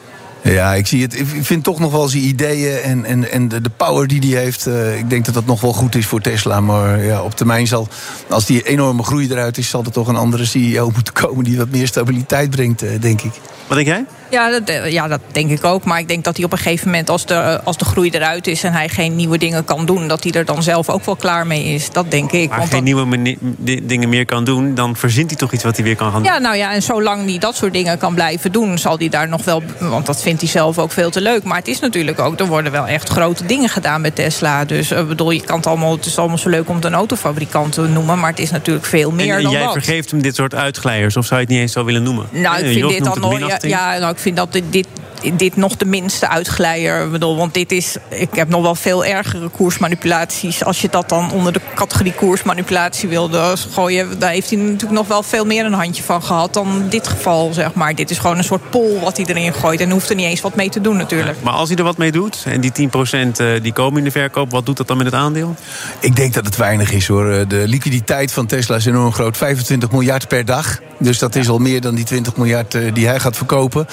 Ja, 0.42 0.74
ik 0.74 0.86
zie 0.86 1.02
het. 1.02 1.18
Ik 1.18 1.26
vind 1.40 1.64
toch 1.64 1.78
nog 1.78 1.92
wel 1.92 2.08
zijn 2.08 2.22
ideeën 2.22 2.78
en, 2.78 3.04
en, 3.04 3.30
en 3.32 3.48
de, 3.48 3.60
de 3.60 3.70
power 3.76 4.06
die 4.08 4.34
hij 4.34 4.42
heeft. 4.42 4.66
eh, 4.66 4.98
ik 4.98 5.10
denk 5.10 5.24
dat 5.24 5.34
dat 5.34 5.46
nog 5.46 5.60
wel 5.60 5.72
goed 5.72 5.94
is 5.94 6.06
voor 6.06 6.20
Tesla. 6.20 6.60
Maar 6.60 7.04
ja, 7.04 7.22
op 7.22 7.34
termijn 7.36 7.66
zal, 7.66 7.88
als 8.28 8.44
die 8.44 8.62
enorme 8.62 9.02
groei 9.02 9.30
eruit 9.30 9.58
is, 9.58 9.68
zal 9.68 9.84
er 9.84 9.92
toch 9.92 10.08
een 10.08 10.16
andere 10.16 10.44
CEO 10.44 10.90
moeten 10.94 11.12
komen 11.12 11.44
die 11.44 11.56
wat 11.56 11.70
meer 11.70 11.86
stabiliteit 11.86 12.50
brengt, 12.50 12.82
eh, 12.82 13.00
denk 13.00 13.22
ik. 13.22 13.32
Wat 13.66 13.76
denk 13.76 13.88
jij? 13.88 14.04
Ja 14.30 14.50
dat, 14.50 14.62
eh, 14.68 14.92
ja, 14.92 15.08
dat 15.08 15.20
denk 15.32 15.50
ik 15.50 15.64
ook. 15.64 15.84
Maar 15.84 15.98
ik 15.98 16.08
denk 16.08 16.24
dat 16.24 16.36
hij 16.36 16.44
op 16.44 16.52
een 16.52 16.58
gegeven 16.58 16.86
moment, 16.86 17.10
als 17.10 17.26
de, 17.26 17.34
eh, 17.34 17.58
als 17.64 17.76
de 17.76 17.84
groei 17.84 18.10
eruit 18.10 18.46
is 18.46 18.64
en 18.64 18.72
hij 18.72 18.88
geen 18.88 19.16
nieuwe 19.16 19.38
dingen 19.38 19.64
kan 19.64 19.86
doen, 19.86 20.08
dat 20.08 20.22
hij 20.22 20.32
er 20.32 20.44
dan 20.44 20.62
zelf 20.62 20.88
ook 20.88 21.04
wel 21.04 21.16
klaar 21.16 21.46
mee 21.46 21.64
is. 21.64 21.90
Dat 21.90 22.10
denk 22.10 22.32
ik. 22.32 22.48
Maar 22.48 22.58
Want 22.58 22.70
geen 22.70 22.84
nieuwe 22.84 23.36
dingen 23.82 24.08
meer 24.08 24.24
kan 24.24 24.44
doen... 24.44 24.74
dan 24.74 24.96
verzint 24.96 25.30
hij 25.30 25.38
toch 25.38 25.52
iets 25.52 25.64
wat 25.64 25.76
hij 25.76 25.84
weer 25.84 25.96
kan 25.96 26.12
gaan 26.12 26.22
doen. 26.22 26.32
Ja, 26.32 26.38
nou 26.38 26.56
ja, 26.56 26.72
en 26.72 26.82
zolang 26.82 27.28
hij 27.28 27.38
dat 27.38 27.56
soort 27.56 27.72
dingen 27.72 27.98
kan 27.98 28.14
blijven 28.14 28.52
doen, 28.52 28.78
zal 28.78 28.98
hij 28.98 29.08
daar 29.08 29.28
nog 29.28 29.44
wel. 29.44 29.62
Want 29.78 30.06
dat 30.06 30.22
vindt 30.22 30.40
hij 30.40 30.50
zelf 30.50 30.78
ook 30.78 30.92
veel 30.92 31.10
te 31.10 31.20
leuk. 31.20 31.44
Maar 31.44 31.58
het 31.58 31.68
is 31.68 31.80
natuurlijk 31.80 32.18
ook, 32.18 32.40
er 32.40 32.46
worden 32.46 32.72
wel 32.72 32.86
echt 32.86 33.08
grote 33.08 33.46
dingen 33.46 33.68
gedaan 33.68 34.00
met 34.00 34.14
Tesla. 34.14 34.64
Dus 34.64 34.90
ik 34.90 35.08
bedoel, 35.08 35.30
je 35.30 35.40
kan 35.40 35.56
het 35.56 35.66
allemaal, 35.66 35.92
het 35.96 36.06
is 36.06 36.18
allemaal 36.18 36.38
zo 36.38 36.48
leuk 36.48 36.68
om 36.68 36.74
het 36.74 36.84
een 36.84 36.94
autofabrikant 36.94 37.72
te 37.72 37.80
noemen. 37.80 38.18
Maar 38.18 38.30
het 38.30 38.38
is 38.38 38.50
natuurlijk 38.50 38.86
veel 38.86 39.10
meer 39.10 39.30
en, 39.30 39.36
en 39.36 39.42
dan 39.42 39.52
jij 39.52 39.62
dat. 39.62 39.72
vergeeft 39.72 40.10
hem 40.10 40.22
dit 40.22 40.34
soort 40.34 40.54
uitglijers, 40.54 41.16
of 41.16 41.26
zou 41.26 41.40
je 41.40 41.46
het 41.46 41.54
niet 41.54 41.62
eens 41.62 41.72
zo 41.72 41.84
willen 41.84 42.02
noemen? 42.02 42.26
Nou, 42.30 42.56
Eh, 42.56 42.70
ik 42.70 42.78
vind 42.78 42.88
dit 42.90 43.04
dan 43.04 43.20
nooit. 43.20 43.62
Ja, 43.62 43.98
nou, 43.98 44.15
ik 44.16 44.22
vind 44.22 44.36
dat 44.36 44.52
dit, 44.52 44.64
dit, 44.70 44.86
dit 45.34 45.56
nog 45.56 45.76
de 45.76 45.84
minste 45.84 46.28
uitglijer. 46.28 47.04
Ik 47.04 47.10
bedoel, 47.10 47.36
want 47.36 47.54
dit 47.54 47.72
is. 47.72 47.96
Ik 48.08 48.28
heb 48.34 48.48
nog 48.48 48.62
wel 48.62 48.74
veel 48.74 49.04
ergere 49.04 49.48
koersmanipulaties. 49.48 50.64
Als 50.64 50.80
je 50.80 50.88
dat 50.90 51.08
dan 51.08 51.32
onder 51.32 51.52
de 51.52 51.60
categorie 51.74 52.12
koersmanipulatie 52.12 53.08
wilde 53.08 53.54
gooien, 53.72 54.18
daar 54.18 54.30
heeft 54.30 54.50
hij 54.50 54.58
natuurlijk 54.58 54.90
nog 54.90 55.06
wel 55.06 55.22
veel 55.22 55.44
meer 55.44 55.64
een 55.64 55.72
handje 55.72 56.02
van 56.02 56.22
gehad 56.22 56.54
dan 56.54 56.86
dit 56.88 57.08
geval, 57.08 57.52
zeg 57.52 57.74
maar. 57.74 57.94
Dit 57.94 58.10
is 58.10 58.18
gewoon 58.18 58.38
een 58.38 58.44
soort 58.44 58.70
pol 58.70 59.00
wat 59.00 59.16
hij 59.16 59.26
erin 59.26 59.54
gooit. 59.54 59.80
En 59.80 59.90
hoeft 59.90 60.08
er 60.10 60.16
niet 60.16 60.26
eens 60.26 60.40
wat 60.40 60.54
mee 60.54 60.68
te 60.68 60.80
doen, 60.80 60.96
natuurlijk. 60.96 61.42
Maar 61.42 61.52
als 61.52 61.68
hij 61.68 61.78
er 61.78 61.84
wat 61.84 61.96
mee 61.96 62.12
doet, 62.12 62.42
en 62.46 62.60
die 62.60 62.72
10% 62.72 63.36
eh, 63.36 63.46
die 63.62 63.72
komen 63.72 63.98
in 63.98 64.04
de 64.04 64.10
verkoop... 64.10 64.50
wat 64.50 64.66
doet 64.66 64.76
dat 64.76 64.88
dan 64.88 64.96
met 64.96 65.06
het 65.06 65.14
aandeel? 65.14 65.54
Ik 66.00 66.16
denk 66.16 66.34
dat 66.34 66.44
het 66.44 66.56
weinig 66.56 66.92
is 66.92 67.06
hoor. 67.06 67.32
Eh, 67.32 67.48
De 67.48 67.62
liquiditeit 67.68 68.32
van 68.32 68.46
Tesla 68.46 68.76
is 68.76 68.86
enorm 68.86 69.12
groot. 69.12 69.36
25 69.36 69.90
miljard 69.90 70.28
per 70.28 70.44
dag. 70.44 70.80
Dus 70.98 71.18
dat 71.18 71.34
is 71.34 71.48
al 71.48 71.58
meer 71.58 71.80
dan 71.80 71.94
die 71.94 72.04
20 72.04 72.36
miljard 72.36 72.74
eh, 72.74 72.94
die 72.94 73.06
hij 73.06 73.20
gaat 73.20 73.36
verkopen. 73.36 73.86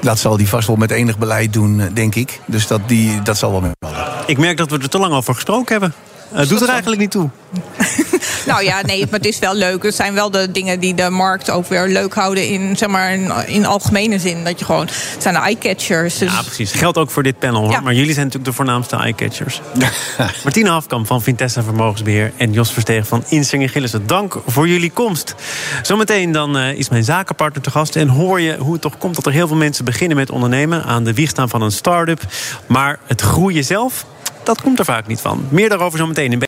Dat 0.00 0.18
zal 0.18 0.36
hij 0.36 0.46
vast 0.46 0.66
wel 0.66 0.76
met 0.76 0.90
enig 0.90 1.18
beleid 1.18 1.52
doen, 1.52 1.80
eh, 1.80 1.86
denk 1.92 2.14
ik. 2.14 2.40
Dus 2.46 2.66
dat, 2.66 2.80
die, 2.86 3.22
dat 3.22 3.38
zal 3.38 3.50
wel 3.50 3.60
meevallen. 3.60 4.08
Ik 4.26 4.38
merk 4.38 4.56
dat 4.56 4.70
we 4.70 4.78
er 4.78 4.88
te 4.88 4.98
lang 4.98 5.14
over 5.14 5.34
gesproken 5.34 5.72
hebben. 5.72 5.92
Eh, 6.32 6.38
Het 6.38 6.48
doet 6.48 6.62
er 6.62 6.68
eigenlijk 6.68 7.00
niet 7.00 7.10
toe. 7.10 7.28
Nou 8.48 8.64
ja, 8.64 8.82
nee, 8.82 9.00
maar 9.00 9.20
het 9.20 9.28
is 9.28 9.38
wel 9.38 9.54
leuk. 9.54 9.82
Het 9.82 9.94
zijn 9.94 10.14
wel 10.14 10.30
de 10.30 10.50
dingen 10.50 10.80
die 10.80 10.94
de 10.94 11.10
markt 11.10 11.50
ook 11.50 11.66
weer 11.66 11.86
leuk 11.86 12.14
houden 12.14 12.48
in, 12.48 12.76
zeg 12.76 12.88
maar, 12.88 13.12
in, 13.12 13.32
in 13.46 13.66
algemene 13.66 14.18
zin. 14.18 14.44
Dat 14.44 14.58
je 14.58 14.64
gewoon, 14.64 14.86
het 14.86 15.22
zijn 15.22 15.34
de 15.34 15.40
eye-catchers. 15.40 16.18
Dus 16.18 16.32
Ja, 16.32 16.42
precies. 16.42 16.72
Geldt 16.72 16.98
ook 16.98 17.10
voor 17.10 17.22
dit 17.22 17.38
panel. 17.38 17.60
Hoor. 17.60 17.70
Ja. 17.70 17.80
Maar 17.80 17.94
jullie 17.94 18.12
zijn 18.12 18.26
natuurlijk 18.26 18.50
de 18.50 18.56
voornaamste 18.56 18.96
eyecatchers. 18.96 19.60
Martine 20.44 20.70
Hafkamp 20.70 21.06
van 21.06 21.22
Vintessa 21.22 21.62
Vermogensbeheer... 21.62 22.32
en 22.36 22.52
Jos 22.52 22.72
Versteeg 22.72 23.06
van 23.06 23.24
Insinger 23.28 23.68
Gillissen. 23.68 24.06
Dank 24.06 24.40
voor 24.46 24.68
jullie 24.68 24.90
komst. 24.90 25.34
Zometeen 25.82 26.32
dan 26.32 26.56
eh, 26.56 26.72
is 26.72 26.88
mijn 26.88 27.04
zakenpartner 27.04 27.62
te 27.62 27.70
gast... 27.70 27.96
en 27.96 28.08
hoor 28.08 28.40
je 28.40 28.56
hoe 28.56 28.72
het 28.72 28.82
toch 28.82 28.98
komt 28.98 29.14
dat 29.14 29.26
er 29.26 29.32
heel 29.32 29.46
veel 29.46 29.56
mensen 29.56 29.84
beginnen 29.84 30.16
met 30.16 30.30
ondernemen... 30.30 30.84
aan 30.84 31.04
de 31.04 31.14
wieg 31.14 31.30
staan 31.30 31.48
van 31.48 31.62
een 31.62 31.72
start-up. 31.72 32.22
Maar 32.66 32.98
het 33.06 33.20
groeien 33.20 33.64
zelf, 33.64 34.06
dat 34.42 34.62
komt 34.62 34.78
er 34.78 34.84
vaak 34.84 35.06
niet 35.06 35.20
van. 35.20 35.46
Meer 35.48 35.68
daarover 35.68 35.98
zometeen 35.98 36.32
in 36.32 36.47